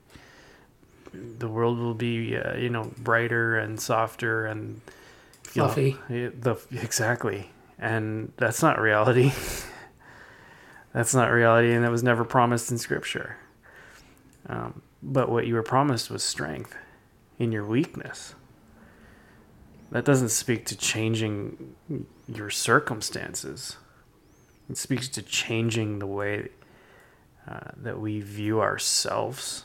the 1.38 1.48
world 1.48 1.78
will 1.78 1.94
be, 1.94 2.36
uh, 2.36 2.56
you 2.56 2.68
know, 2.68 2.90
brighter 2.98 3.58
and 3.58 3.80
softer 3.80 4.46
and 4.46 4.80
you 5.54 5.62
know, 5.62 5.68
Fluffy. 5.68 5.96
the 6.08 6.56
exactly, 6.72 7.50
and 7.78 8.32
that's 8.36 8.62
not 8.62 8.80
reality. 8.80 9.32
that's 10.92 11.14
not 11.14 11.30
reality, 11.30 11.72
and 11.72 11.84
that 11.84 11.90
was 11.90 12.02
never 12.02 12.24
promised 12.24 12.70
in 12.70 12.78
Scripture. 12.78 13.36
Um, 14.48 14.82
but 15.02 15.30
what 15.30 15.46
you 15.46 15.54
were 15.54 15.62
promised 15.62 16.10
was 16.10 16.22
strength 16.22 16.76
in 17.38 17.52
your 17.52 17.64
weakness. 17.64 18.34
That 19.90 20.04
doesn't 20.04 20.30
speak 20.30 20.66
to 20.66 20.76
changing 20.76 21.76
your 22.26 22.50
circumstances. 22.50 23.76
It 24.68 24.76
speaks 24.76 25.08
to 25.08 25.22
changing 25.22 25.98
the 25.98 26.06
way 26.06 26.48
uh, 27.46 27.70
that 27.76 28.00
we 28.00 28.20
view 28.20 28.60
ourselves 28.60 29.64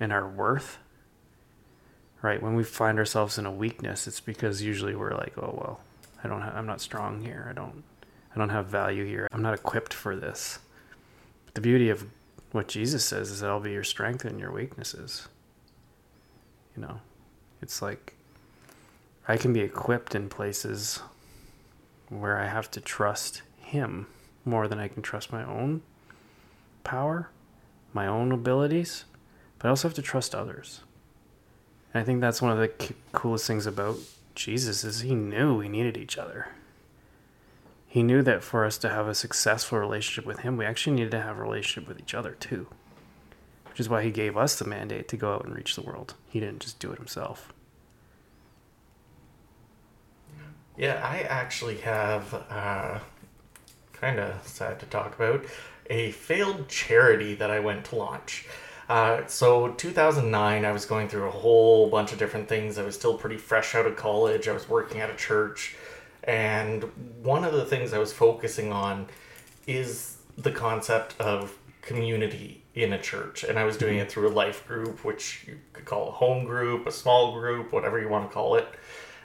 and 0.00 0.12
our 0.12 0.26
worth. 0.26 0.78
Right? 2.22 2.42
When 2.42 2.54
we 2.54 2.64
find 2.64 2.98
ourselves 2.98 3.38
in 3.38 3.46
a 3.46 3.50
weakness, 3.52 4.06
it's 4.06 4.20
because 4.20 4.62
usually 4.62 4.94
we're 4.94 5.14
like, 5.14 5.34
"Oh 5.38 5.54
well, 5.56 5.80
I 6.24 6.28
don't. 6.28 6.40
Ha- 6.40 6.52
I'm 6.54 6.66
not 6.66 6.80
strong 6.80 7.22
here. 7.22 7.46
I 7.48 7.52
don't. 7.52 7.84
I 8.34 8.38
don't 8.38 8.50
have 8.50 8.66
value 8.66 9.04
here. 9.04 9.28
I'm 9.32 9.42
not 9.42 9.54
equipped 9.54 9.94
for 9.94 10.16
this." 10.16 10.58
But 11.46 11.54
the 11.54 11.60
beauty 11.60 11.88
of 11.88 12.06
what 12.52 12.68
Jesus 12.68 13.04
says 13.04 13.30
is 13.30 13.40
that 13.40 13.50
I'll 13.50 13.60
be 13.60 13.72
your 13.72 13.84
strength 13.84 14.24
in 14.24 14.38
your 14.38 14.52
weaknesses. 14.52 15.28
You 16.76 16.82
know, 16.82 17.00
it's 17.62 17.80
like 17.80 18.14
I 19.26 19.36
can 19.36 19.52
be 19.52 19.60
equipped 19.60 20.14
in 20.14 20.28
places 20.28 21.00
where 22.08 22.38
I 22.38 22.46
have 22.46 22.70
to 22.72 22.80
trust 22.80 23.42
Him 23.60 24.06
more 24.44 24.68
than 24.68 24.78
I 24.78 24.88
can 24.88 25.02
trust 25.02 25.32
my 25.32 25.44
own 25.44 25.82
power, 26.84 27.30
my 27.92 28.06
own 28.06 28.32
abilities, 28.32 29.04
but 29.60 29.68
I 29.68 29.70
also 29.70 29.86
have 29.86 29.94
to 29.94 30.02
trust 30.02 30.34
others. 30.34 30.80
And 31.92 32.00
I 32.00 32.04
think 32.04 32.20
that's 32.20 32.42
one 32.42 32.50
of 32.50 32.58
the 32.58 32.72
c- 32.84 32.94
coolest 33.12 33.46
things 33.46 33.66
about 33.66 33.98
Jesus 34.34 34.84
is 34.84 35.00
he 35.00 35.14
knew 35.14 35.56
we 35.56 35.68
needed 35.68 35.96
each 35.96 36.16
other. 36.16 36.48
He 37.86 38.02
knew 38.02 38.22
that 38.22 38.42
for 38.42 38.64
us 38.64 38.78
to 38.78 38.88
have 38.88 39.06
a 39.06 39.14
successful 39.14 39.78
relationship 39.78 40.24
with 40.24 40.40
him, 40.40 40.56
we 40.56 40.64
actually 40.64 40.96
needed 40.96 41.10
to 41.10 41.20
have 41.20 41.38
a 41.38 41.42
relationship 41.42 41.88
with 41.88 42.00
each 42.00 42.14
other 42.14 42.32
too. 42.32 42.68
Which 43.68 43.80
is 43.80 43.88
why 43.88 44.02
he 44.02 44.10
gave 44.10 44.36
us 44.36 44.58
the 44.58 44.64
mandate 44.64 45.08
to 45.08 45.16
go 45.16 45.34
out 45.34 45.44
and 45.44 45.54
reach 45.54 45.74
the 45.74 45.82
world. 45.82 46.14
He 46.28 46.40
didn't 46.40 46.60
just 46.60 46.78
do 46.78 46.90
it 46.92 46.98
himself. 46.98 47.52
Yeah, 50.78 51.00
I 51.04 51.20
actually 51.22 51.78
have, 51.78 52.32
uh, 52.48 53.00
kind 53.92 54.18
of 54.18 54.46
sad 54.46 54.80
to 54.80 54.86
talk 54.86 55.14
about, 55.14 55.44
a 55.90 56.12
failed 56.12 56.68
charity 56.68 57.34
that 57.34 57.50
I 57.50 57.60
went 57.60 57.84
to 57.86 57.96
launch. 57.96 58.46
Uh, 58.90 59.24
so 59.28 59.68
2009, 59.68 60.64
I 60.64 60.72
was 60.72 60.84
going 60.84 61.08
through 61.08 61.28
a 61.28 61.30
whole 61.30 61.88
bunch 61.88 62.12
of 62.12 62.18
different 62.18 62.48
things. 62.48 62.76
I 62.76 62.82
was 62.82 62.96
still 62.96 63.16
pretty 63.16 63.36
fresh 63.36 63.76
out 63.76 63.86
of 63.86 63.94
college. 63.94 64.48
I 64.48 64.52
was 64.52 64.68
working 64.68 65.00
at 65.00 65.08
a 65.08 65.14
church, 65.14 65.76
and 66.24 66.82
one 67.22 67.44
of 67.44 67.52
the 67.52 67.64
things 67.64 67.92
I 67.92 67.98
was 67.98 68.12
focusing 68.12 68.72
on 68.72 69.06
is 69.68 70.16
the 70.36 70.50
concept 70.50 71.14
of 71.20 71.56
community 71.82 72.64
in 72.74 72.92
a 72.92 73.00
church. 73.00 73.44
And 73.44 73.60
I 73.60 73.64
was 73.64 73.76
doing 73.76 73.98
it 73.98 74.10
through 74.10 74.26
a 74.26 74.34
life 74.34 74.66
group, 74.66 75.04
which 75.04 75.44
you 75.46 75.60
could 75.72 75.84
call 75.84 76.08
a 76.08 76.10
home 76.10 76.44
group, 76.44 76.84
a 76.88 76.90
small 76.90 77.38
group, 77.38 77.72
whatever 77.72 78.00
you 78.00 78.08
want 78.08 78.28
to 78.28 78.34
call 78.34 78.56
it. 78.56 78.66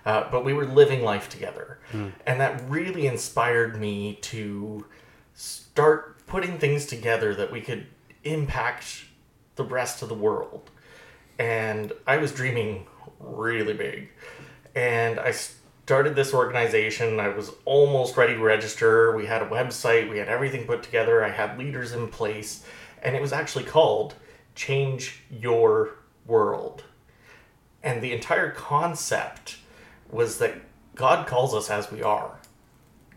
Uh, 0.06 0.30
but 0.30 0.46
we 0.46 0.54
were 0.54 0.66
living 0.66 1.04
life 1.04 1.28
together. 1.28 1.80
And 2.28 2.40
that 2.40 2.62
really 2.70 3.08
inspired 3.08 3.82
me 3.82 4.20
to 4.22 4.86
start 5.34 6.24
putting 6.28 6.60
things 6.60 6.86
together 6.86 7.34
that 7.34 7.52
we 7.52 7.62
could 7.62 7.88
impact 8.24 9.06
the 9.56 9.64
rest 9.64 10.02
of 10.02 10.10
the 10.10 10.16
world. 10.16 10.70
And 11.38 11.92
I 12.08 12.18
was 12.18 12.32
dreaming 12.32 12.88
really 13.20 13.74
big. 13.74 14.10
And 14.76 15.20
I 15.20 15.32
started 15.32 16.16
this 16.16 16.34
organization. 16.34 17.20
I 17.20 17.30
was 17.30 17.52
almost 17.64 18.18
ready 18.18 18.34
to 18.34 18.40
register. 18.40 19.16
We 19.16 19.26
had 19.28 19.42
a 19.42 19.48
website, 19.48 20.10
we 20.10 20.18
had 20.18 20.28
everything 20.28 20.66
put 20.66 20.84
together, 20.84 21.24
I 21.24 21.30
had 21.30 21.58
leaders 21.58 21.92
in 21.92 22.08
place. 22.08 22.66
And 23.04 23.16
it 23.16 23.22
was 23.22 23.32
actually 23.32 23.66
called 23.66 24.16
Change 24.56 25.22
Your 25.30 25.98
World. 26.26 26.84
And 27.84 28.02
the 28.02 28.14
entire 28.14 28.50
concept 28.50 29.58
was 30.10 30.40
that 30.40 30.56
God 30.96 31.28
calls 31.28 31.54
us 31.54 31.70
as 31.70 31.92
we 31.92 32.02
are. 32.02 32.40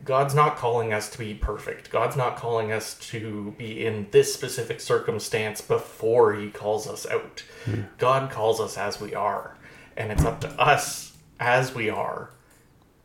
God's 0.05 0.35
not 0.35 0.57
calling 0.57 0.93
us 0.93 1.11
to 1.11 1.19
be 1.19 1.35
perfect. 1.35 1.91
God's 1.91 2.17
not 2.17 2.37
calling 2.37 2.73
us 2.73 2.99
to 3.11 3.55
be 3.59 3.85
in 3.85 4.09
this 4.11 4.33
specific 4.33 4.81
circumstance 4.81 5.61
before 5.61 6.35
He 6.35 6.51
calls 6.51 6.87
us 6.87 7.07
out. 7.07 7.43
Hmm. 7.65 7.83
God 7.99 8.31
calls 8.31 8.61
us 8.61 8.79
as 8.79 9.01
we 9.01 9.15
are. 9.15 9.57
And 9.97 10.13
it's 10.13 10.25
up 10.25 10.41
to 10.43 10.49
us 10.61 11.17
as 11.41 11.75
we 11.75 11.91
are 11.91 12.31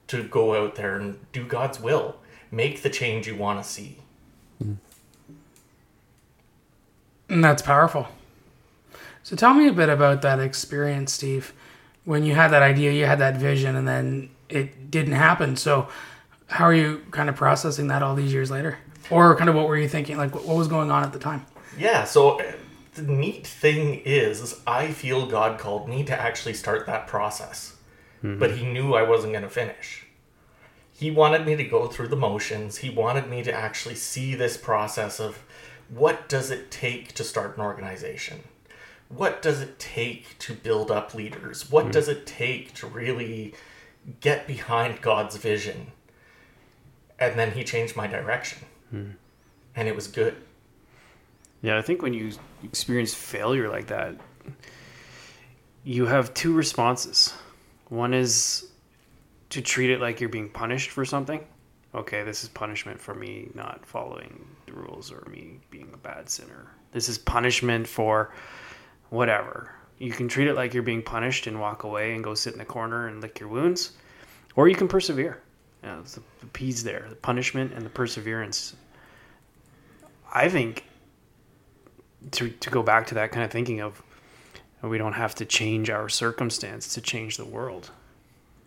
to 0.08 0.23
go 0.23 0.56
out 0.56 0.75
there 0.75 0.95
and 0.95 1.19
do 1.32 1.45
God's 1.45 1.79
will. 1.79 2.17
Make 2.51 2.84
the 2.84 2.89
change 2.89 3.27
you 3.27 3.36
want 3.36 3.63
to 3.63 3.67
see. 3.67 3.97
And 7.34 7.43
that's 7.43 7.63
powerful. 7.63 8.08
So 9.23 9.36
tell 9.36 9.53
me 9.53 9.67
a 9.67 9.73
bit 9.73 9.89
about 9.89 10.21
that 10.21 10.39
experience, 10.39 11.13
Steve. 11.13 11.53
When 12.06 12.23
you 12.23 12.36
had 12.36 12.51
that 12.51 12.62
idea, 12.62 12.91
you 12.91 13.06
had 13.06 13.19
that 13.19 13.38
vision, 13.38 13.75
and 13.75 13.88
then 13.88 14.29
it 14.49 14.91
didn't 14.91 15.13
happen. 15.13 15.56
So 15.56 15.88
how 16.47 16.65
are 16.65 16.73
you 16.73 17.03
kind 17.12 17.29
of 17.29 17.36
processing 17.36 17.88
that 17.88 18.03
all 18.03 18.15
these 18.15 18.34
years 18.34 18.51
later? 18.51 18.77
Or 19.10 19.36
kind 19.36 19.49
of 19.49 19.56
what 19.56 19.67
were 19.67 19.77
you 19.77 19.88
thinking? 19.88 20.17
Like, 20.17 20.34
what 20.34 20.45
what 20.45 20.58
was 20.58 20.67
going 20.67 20.91
on 20.91 21.03
at 21.03 21.13
the 21.13 21.19
time? 21.19 21.45
Yeah, 21.77 22.03
so 22.03 22.39
uh, 22.39 22.53
the 22.95 23.01
neat 23.01 23.45
thing 23.45 24.01
is, 24.06 24.62
I 24.67 24.91
feel 24.91 25.25
God 25.25 25.60
called 25.60 25.89
me 25.89 26.03
to 26.06 26.19
actually 26.19 26.53
start 26.53 26.86
that 26.86 27.08
process. 27.08 27.75
But 28.25 28.51
He 28.51 28.65
knew 28.65 28.93
I 28.93 29.03
wasn't 29.03 29.34
going 29.34 29.43
to 29.43 29.49
finish. 29.49 30.06
He 30.93 31.12
wanted 31.12 31.45
me 31.45 31.58
to 31.58 31.63
go 31.65 31.88
through 31.88 32.08
the 32.08 32.15
motions. 32.15 32.77
He 32.77 32.89
wanted 32.89 33.29
me 33.29 33.43
to 33.43 33.53
actually 33.53 33.95
see 33.95 34.34
this 34.34 34.56
process 34.56 35.19
of 35.19 35.39
what 35.89 36.29
does 36.29 36.49
it 36.49 36.71
take 36.71 37.13
to 37.15 37.23
start 37.25 37.58
an 37.58 37.63
organization? 37.63 38.43
What 39.10 39.41
does 39.41 39.60
it 39.60 39.77
take 39.77 40.38
to 40.39 40.53
build 40.53 40.89
up 40.89 41.13
leaders? 41.13 41.69
What 41.69 41.91
does 41.91 42.08
it 42.08 42.25
take 42.25 42.73
to 42.75 42.88
really 42.88 43.53
get 44.21 44.47
behind 44.47 45.01
God's 45.01 45.36
vision? 45.36 45.91
And 47.31 47.39
then 47.39 47.51
He 47.51 47.63
changed 47.63 47.95
my 47.95 48.07
direction. 48.07 48.59
Hmm. 48.89 49.12
And 49.75 49.88
it 49.88 49.95
was 49.95 50.07
good. 50.07 50.36
Yeah, 51.62 51.77
I 51.77 51.81
think 51.81 52.01
when 52.01 52.13
you 52.13 52.31
experience 52.63 53.13
failure 53.13 53.69
like 53.69 53.88
that, 53.88 54.15
you 55.83 56.05
have 56.05 56.33
two 56.33 56.53
responses. 56.53 57.33
One 57.88 58.13
is 58.13 58.67
to 59.49 59.62
treat 59.62 59.89
it 59.89 60.01
like 60.01 60.19
you're 60.19 60.29
being 60.29 60.49
punished 60.49 60.89
for 60.89 61.05
something. 61.05 61.45
Okay, 61.95 62.23
this 62.23 62.43
is 62.43 62.49
punishment 62.49 62.99
for 62.99 63.13
me 63.13 63.49
not 63.53 63.86
following 63.86 64.45
the 64.65 64.73
rules 64.73 65.12
or 65.12 65.27
me 65.29 65.59
being 65.69 65.89
a 65.93 65.97
bad 65.97 66.27
sinner. 66.27 66.71
This 66.91 67.07
is 67.07 67.17
punishment 67.17 67.88
for 67.88 68.33
whatever. 69.09 69.75
You 69.99 70.12
can 70.12 70.27
treat 70.27 70.47
it 70.47 70.55
like 70.55 70.73
you're 70.73 70.83
being 70.83 71.03
punished 71.03 71.45
and 71.45 71.59
walk 71.59 71.83
away 71.83 72.15
and 72.15 72.23
go 72.23 72.33
sit 72.33 72.53
in 72.53 72.59
the 72.59 72.65
corner 72.65 73.07
and 73.07 73.21
lick 73.21 73.39
your 73.39 73.47
wounds, 73.49 73.91
or 74.55 74.67
you 74.67 74.75
can 74.75 74.88
persevere. 74.88 75.42
Yeah, 75.84 76.00
it's 76.00 76.15
the, 76.15 76.22
the 76.39 76.48
P's 76.48 76.84
there 76.84 77.06
the 77.10 77.15
punishment 77.15 77.74
and 77.74 77.86
the 77.86 77.89
perseverance. 77.89 78.76
I 80.34 80.50
think 80.50 80.86
to 82.32 82.50
to 82.50 82.69
go 82.69 82.82
back 82.82 83.08
to 83.08 83.15
that 83.15 83.32
kind 83.32 83.43
of 83.43 83.52
thinking 83.52 83.82
of 83.82 84.02
we 84.82 84.98
don't 84.98 85.13
have 85.13 85.34
to 85.36 85.46
change 85.46 85.89
our 85.89 86.10
circumstance 86.10 86.93
to 86.93 87.02
change 87.02 87.38
the 87.38 87.46
world. 87.46 87.91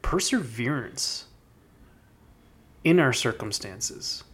Perseverance 0.03 1.25
in 2.85 2.99
our 3.01 3.13
circumstances 3.13 4.25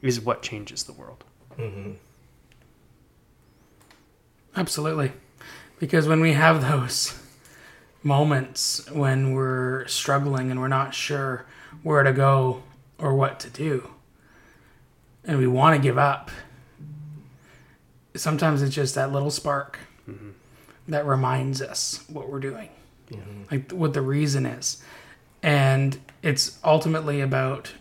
is 0.00 0.20
what 0.20 0.42
changes 0.42 0.84
the 0.84 0.92
world. 0.92 1.24
Mm-hmm. 1.56 1.92
Absolutely. 4.56 5.12
Because 5.78 6.08
when 6.08 6.20
we 6.20 6.32
have 6.32 6.62
those 6.62 7.18
moments 8.02 8.90
when 8.90 9.32
we're 9.32 9.86
struggling 9.86 10.50
and 10.50 10.60
we're 10.60 10.68
not 10.68 10.94
sure 10.94 11.46
where 11.82 12.02
to 12.02 12.12
go 12.12 12.62
or 12.98 13.14
what 13.14 13.40
to 13.40 13.50
do, 13.50 13.88
and 15.24 15.38
we 15.38 15.46
want 15.46 15.76
to 15.76 15.82
give 15.82 15.98
up, 15.98 16.30
sometimes 18.14 18.62
it's 18.62 18.74
just 18.74 18.94
that 18.94 19.12
little 19.12 19.30
spark 19.30 19.78
mm-hmm. 20.08 20.30
that 20.88 21.06
reminds 21.06 21.62
us 21.62 22.04
what 22.08 22.28
we're 22.28 22.40
doing, 22.40 22.68
like 23.50 23.70
what 23.72 23.92
the 23.94 24.02
reason 24.02 24.46
is. 24.46 24.82
And 25.42 25.98
it's 26.22 26.58
ultimately 26.62 27.20
about 27.20 27.72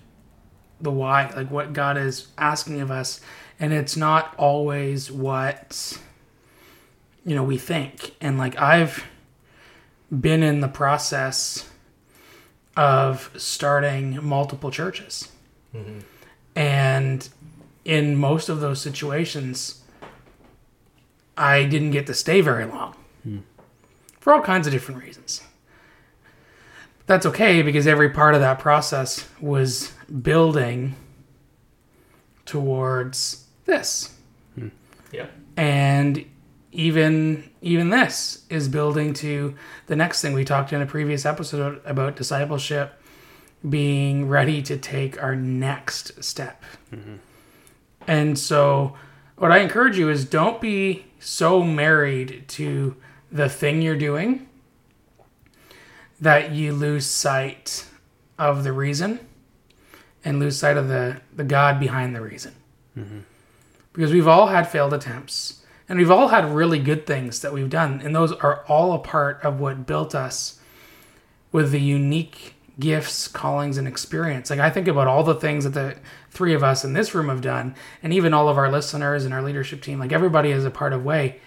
the 0.80 0.92
why, 0.92 1.32
like 1.36 1.52
what 1.52 1.74
God 1.74 1.98
is 1.98 2.28
asking 2.38 2.82
of 2.82 2.90
us. 2.90 3.22
And 3.60 3.72
it's 3.72 3.96
not 3.96 4.34
always 4.38 5.12
what 5.12 6.00
you 7.26 7.36
know 7.36 7.44
we 7.44 7.58
think. 7.58 8.16
And 8.20 8.38
like 8.38 8.60
i've 8.60 9.06
been 10.12 10.44
in 10.44 10.60
the 10.60 10.68
process 10.68 11.70
of 12.76 13.32
starting 13.38 14.24
multiple 14.24 14.72
churches. 14.72 15.30
And 16.56 17.28
in 17.86 18.16
most 18.16 18.50
of 18.50 18.60
those 18.60 18.80
situations 18.80 19.82
i 21.38 21.64
didn't 21.64 21.92
get 21.92 22.06
to 22.08 22.14
stay 22.14 22.42
very 22.42 22.66
long 22.66 22.96
hmm. 23.24 23.40
for 24.20 24.34
all 24.34 24.42
kinds 24.42 24.68
of 24.68 24.74
different 24.74 25.04
reasons. 25.04 25.42
That's 27.08 27.26
okay 27.26 27.62
because 27.62 27.88
every 27.88 28.10
part 28.10 28.36
of 28.36 28.42
that 28.42 28.60
process 28.60 29.28
was 29.42 29.92
building 30.22 30.96
towards 32.46 33.46
this. 33.66 34.16
Hmm. 34.56 34.70
Yeah. 35.12 35.28
and 35.58 36.26
even 36.72 37.50
even 37.62 37.90
this 37.90 38.46
is 38.50 38.68
building 38.68 39.14
to 39.16 39.56
the 39.88 39.96
next 39.96 40.22
thing. 40.22 40.34
We 40.34 40.46
talked 40.46 40.74
in 40.74 40.82
a 40.82 40.86
previous 40.86 41.26
episode 41.26 41.82
about 41.86 42.16
discipleship 42.16 42.94
being 43.68 44.28
ready 44.28 44.62
to 44.64 44.78
take 44.78 45.22
our 45.22 45.36
next 45.36 46.24
step. 46.24 46.64
Mm-hmm. 46.92 47.16
And 48.08 48.40
so 48.40 48.96
what 49.42 49.52
i 49.52 49.58
encourage 49.58 49.98
you 49.98 50.08
is 50.08 50.24
don't 50.24 50.62
be 50.62 51.04
so 51.20 51.64
married 51.64 52.44
to 52.48 52.96
the 53.32 53.50
thing 53.50 53.82
you're 53.82 53.98
doing 53.98 54.48
that 56.20 56.52
you 56.52 56.72
lose 56.72 57.08
sight 57.08 57.88
of 58.38 58.64
the 58.64 58.72
reason 58.72 59.20
and 60.24 60.40
lose 60.40 60.58
sight 60.58 60.78
of 60.78 60.88
the 60.88 61.20
the 61.36 61.44
god 61.44 61.80
behind 61.80 62.16
the 62.16 62.22
reason. 62.22 62.54
Mm-hmm. 62.98 63.20
Because 63.94 64.12
we've 64.12 64.28
all 64.28 64.48
had 64.48 64.70
failed 64.70 64.94
attempts 64.94 65.61
and 65.92 66.00
we've 66.00 66.10
all 66.10 66.30
had 66.30 66.46
really 66.56 66.80
good 66.80 67.06
things 67.06 67.42
that 67.42 67.52
we've 67.52 67.70
done 67.70 68.00
and 68.02 68.16
those 68.16 68.32
are 68.32 68.64
all 68.70 68.94
a 68.94 69.00
part 69.00 69.42
of 69.44 69.60
what 69.60 69.86
built 69.86 70.16
us 70.16 70.58
with 71.52 71.72
the 71.72 71.82
unique 71.82 72.56
gifts 72.80 73.28
callings 73.28 73.78
and 73.78 73.88
experience 73.90 74.50
like 74.50 74.60
i 74.60 74.70
think 74.70 74.88
about 74.88 75.06
all 75.06 75.22
the 75.24 75.36
things 75.36 75.66
that 75.66 75.74
the 75.74 75.96
three 76.30 76.54
of 76.54 76.64
us 76.64 76.86
in 76.86 76.94
this 76.94 77.14
room 77.14 77.28
have 77.28 77.42
done 77.42 77.76
and 78.02 78.14
even 78.14 78.34
all 78.34 78.48
of 78.48 78.58
our 78.58 78.72
listeners 78.72 79.26
and 79.26 79.34
our 79.34 79.42
leadership 79.42 79.82
team 79.82 80.00
like 80.00 80.14
everybody 80.14 80.50
is 80.50 80.64
a 80.64 80.72
part 80.72 80.94
of 80.94 81.04
way 81.04 81.42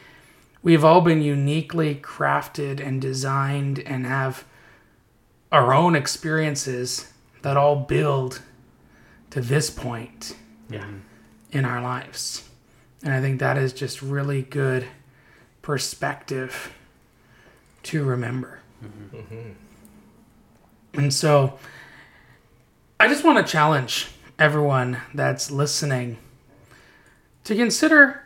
we've 0.63 0.85
all 0.85 1.01
been 1.01 1.23
uniquely 1.23 1.95
crafted 1.95 2.87
and 2.87 3.01
designed 3.01 3.79
and 3.81 4.05
have 4.05 4.45
our 5.51 5.73
own 5.73 5.97
experiences 5.97 7.11
that 7.41 7.57
all 7.57 7.77
build 7.77 8.43
to 9.31 9.41
this 9.41 9.71
point 9.71 10.37
Yeah. 10.69 10.85
in 11.51 11.65
our 11.65 11.81
lives. 11.81 12.49
And 13.05 13.13
I 13.13 13.21
think 13.21 13.39
that 13.41 13.57
is 13.59 13.73
just 13.73 14.03
really 14.03 14.43
good 14.43 14.87
perspective 15.63 16.73
to 17.85 18.03
remember. 18.03 18.61
And 20.95 21.13
so 21.13 21.59
I 22.99 23.09
just 23.09 23.23
want 23.25 23.45
to 23.45 23.51
challenge 23.53 24.09
everyone 24.39 24.99
that's 25.13 25.51
listening 25.51 26.17
to 27.45 27.55
consider 27.55 28.23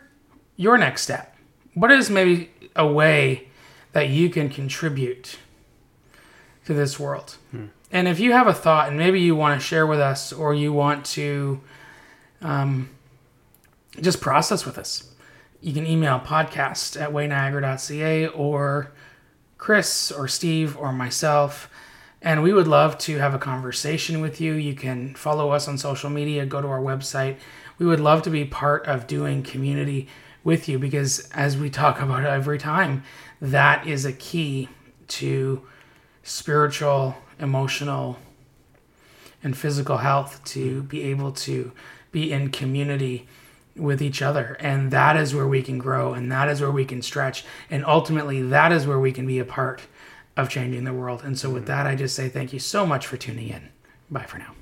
your 0.55 0.77
next 0.77 1.01
step. 1.01 1.35
What 1.73 1.91
is 1.91 2.09
maybe 2.09 2.49
a 2.75 2.87
way 2.87 3.49
that 3.91 4.09
you 4.09 4.29
can 4.29 4.49
contribute 4.49 5.37
to 6.65 6.73
this 6.73 6.99
world? 6.99 7.35
And 7.91 8.07
if 8.07 8.19
you 8.19 8.31
have 8.31 8.47
a 8.47 8.53
thought 8.53 8.87
and 8.89 8.97
maybe 8.97 9.19
you 9.19 9.35
want 9.35 9.59
to 9.59 9.65
share 9.65 9.85
with 9.87 9.99
us 9.99 10.31
or 10.31 10.53
you 10.53 10.71
want 10.71 11.05
to 11.07 11.59
um, 12.41 12.89
just 14.01 14.21
process 14.21 14.65
with 14.65 14.77
us, 14.77 15.11
you 15.61 15.73
can 15.73 15.85
email 15.85 16.19
podcast 16.19 16.99
at 16.99 17.11
wayniagara.ca 17.11 18.27
or 18.27 18.91
Chris 19.57 20.11
or 20.11 20.27
Steve 20.27 20.77
or 20.77 20.91
myself. 20.93 21.69
And 22.21 22.43
we 22.43 22.53
would 22.53 22.67
love 22.67 22.97
to 22.99 23.17
have 23.17 23.33
a 23.33 23.39
conversation 23.39 24.21
with 24.21 24.41
you. 24.41 24.53
You 24.53 24.73
can 24.73 25.15
follow 25.15 25.51
us 25.51 25.67
on 25.67 25.77
social 25.77 26.09
media, 26.09 26.45
go 26.45 26.61
to 26.61 26.67
our 26.67 26.81
website. 26.81 27.37
We 27.77 27.85
would 27.85 27.99
love 27.99 28.23
to 28.23 28.29
be 28.29 28.45
part 28.45 28.85
of 28.87 29.07
doing 29.07 29.43
community 29.43 30.07
with 30.43 30.67
you 30.67 30.79
because, 30.79 31.29
as 31.31 31.57
we 31.57 31.69
talk 31.69 32.01
about 32.01 32.25
every 32.25 32.57
time, 32.57 33.03
that 33.41 33.87
is 33.87 34.05
a 34.05 34.13
key 34.13 34.69
to 35.07 35.65
spiritual, 36.23 37.15
emotional, 37.39 38.17
and 39.43 39.57
physical 39.57 39.97
health 39.97 40.43
to 40.43 40.83
be 40.83 41.03
able 41.03 41.31
to 41.31 41.71
be 42.11 42.31
in 42.31 42.49
community 42.49 43.27
with 43.79 44.01
each 44.01 44.21
other. 44.21 44.57
And 44.59 44.91
that 44.91 45.17
is 45.17 45.33
where 45.33 45.47
we 45.47 45.61
can 45.61 45.77
grow 45.77 46.13
and 46.13 46.31
that 46.31 46.49
is 46.49 46.61
where 46.61 46.71
we 46.71 46.85
can 46.85 47.01
stretch. 47.01 47.45
And 47.69 47.85
ultimately, 47.85 48.41
that 48.41 48.71
is 48.71 48.85
where 48.85 48.99
we 48.99 49.11
can 49.11 49.25
be 49.25 49.39
a 49.39 49.45
part 49.45 49.81
of 50.37 50.49
changing 50.49 50.83
the 50.83 50.93
world. 50.93 51.23
And 51.23 51.37
so, 51.37 51.49
with 51.49 51.63
mm-hmm. 51.63 51.71
that, 51.71 51.87
I 51.87 51.95
just 51.95 52.15
say 52.15 52.29
thank 52.29 52.53
you 52.53 52.59
so 52.59 52.85
much 52.85 53.07
for 53.07 53.17
tuning 53.17 53.49
in. 53.49 53.69
Bye 54.09 54.23
for 54.23 54.37
now. 54.37 54.53